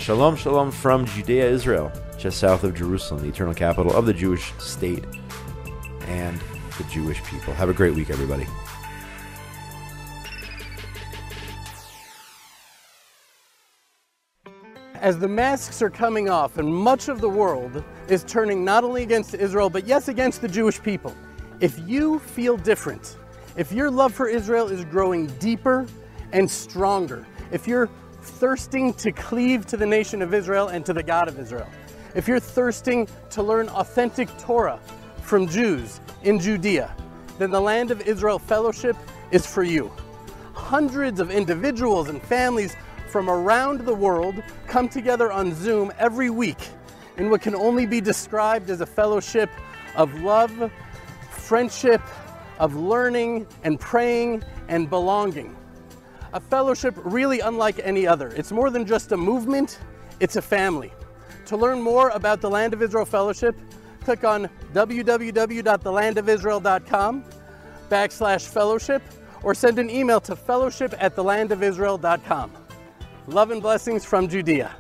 Shalom, 0.02 0.36
shalom 0.36 0.72
from 0.72 1.06
Judea, 1.06 1.48
Israel, 1.48 1.92
just 2.18 2.40
south 2.40 2.64
of 2.64 2.74
Jerusalem, 2.74 3.22
the 3.22 3.30
eternal 3.30 3.54
capital 3.54 3.96
of 3.96 4.08
the 4.08 4.14
Jewish 4.14 4.52
state 4.58 5.04
and 6.08 6.42
the 6.80 6.84
Jewish 6.86 7.24
people. 7.26 7.54
Have 7.54 7.70
a 7.70 7.74
great 7.74 7.94
week, 7.94 8.10
everybody. 8.10 8.48
As 14.96 15.20
the 15.20 15.28
masks 15.28 15.84
are 15.84 15.92
coming 15.92 16.32
off 16.32 16.58
and 16.58 16.74
much 16.74 17.08
of 17.08 17.22
the 17.22 17.30
world 17.30 17.84
is 18.08 18.24
turning 18.24 18.66
not 18.66 18.84
only 18.84 19.04
against 19.04 19.36
Israel, 19.36 19.70
but 19.70 19.86
yes, 19.86 20.08
against 20.08 20.42
the 20.42 20.48
Jewish 20.48 20.82
people, 20.82 21.16
if 21.60 21.78
you 21.88 22.18
feel 22.18 22.58
different, 22.58 23.18
if 23.56 23.72
your 23.72 23.92
love 23.92 24.16
for 24.16 24.28
Israel 24.28 24.68
is 24.68 24.84
growing 24.84 25.28
deeper 25.38 25.86
and 26.32 26.50
stronger, 26.50 27.28
if 27.52 27.68
you're 27.68 27.88
thirsting 28.22 28.94
to 28.96 29.12
cleave 29.12 29.66
to 29.68 29.78
the 29.78 29.86
nation 29.86 30.22
of 30.22 30.34
Israel 30.34 30.70
and 30.70 30.86
to 30.86 30.94
the 30.94 31.04
God 31.04 31.28
of 31.28 31.40
Israel, 31.40 31.68
if 32.16 32.28
you're 32.28 32.40
thirsting 32.40 33.08
to 33.32 33.44
learn 33.44 33.70
authentic 33.70 34.30
Torah 34.38 34.80
from 35.22 35.48
Jews 35.48 36.00
in 36.24 36.40
Judea, 36.40 36.96
then 37.40 37.52
the 37.52 37.62
Land 37.62 37.92
of 37.92 38.02
Israel 38.02 38.40
Fellowship 38.40 38.96
is 39.32 39.46
for 39.46 39.64
you. 39.64 39.92
Hundreds 40.54 41.20
of 41.20 41.32
individuals 41.32 42.10
and 42.10 42.22
families 42.22 42.76
from 43.08 43.30
around 43.30 43.82
the 43.82 43.94
world 43.94 44.36
come 44.68 44.88
together 44.88 45.32
on 45.32 45.54
Zoom 45.54 45.92
every 45.98 46.30
week 46.30 46.70
in 47.18 47.30
what 47.30 47.42
can 47.42 47.56
only 47.56 47.86
be 47.86 48.02
described 48.02 48.70
as 48.70 48.82
a 48.82 48.86
fellowship 48.86 49.50
of 49.96 50.14
love, 50.22 50.72
friendship, 51.30 52.02
of 52.60 52.76
learning 52.76 53.48
and 53.64 53.80
praying 53.80 54.44
and 54.68 54.90
belonging. 54.90 55.56
A 56.34 56.40
fellowship 56.40 56.96
really 56.98 57.42
unlike 57.42 57.80
any 57.84 58.08
other. 58.08 58.30
It's 58.30 58.52
more 58.52 58.70
than 58.70 58.86
just 58.86 59.12
a 59.12 59.18
movement, 59.18 59.80
it's 60.20 60.38
a 60.38 60.42
family. 60.42 60.92
To 61.48 61.58
learn 61.58 61.82
more 61.82 62.10
about 62.10 62.42
the 62.42 62.50
Land 62.50 62.74
of 62.74 62.82
Israel 62.82 63.06
Fellowship, 63.06 63.56
click 64.04 64.24
on 64.24 64.50
www.thelandofisrael.com 64.74 67.24
backslash 67.90 68.48
fellowship 68.48 69.04
or 69.44 69.54
send 69.54 69.78
an 69.80 69.90
email 69.90 70.22
to 70.22 70.34
fellowship 70.36 70.94
at 71.00 71.16
thelandofisrael.com. 71.16 72.52
Love 73.28 73.52
and 73.52 73.62
blessings 73.62 74.06
from 74.06 74.28
Judea. 74.28 74.76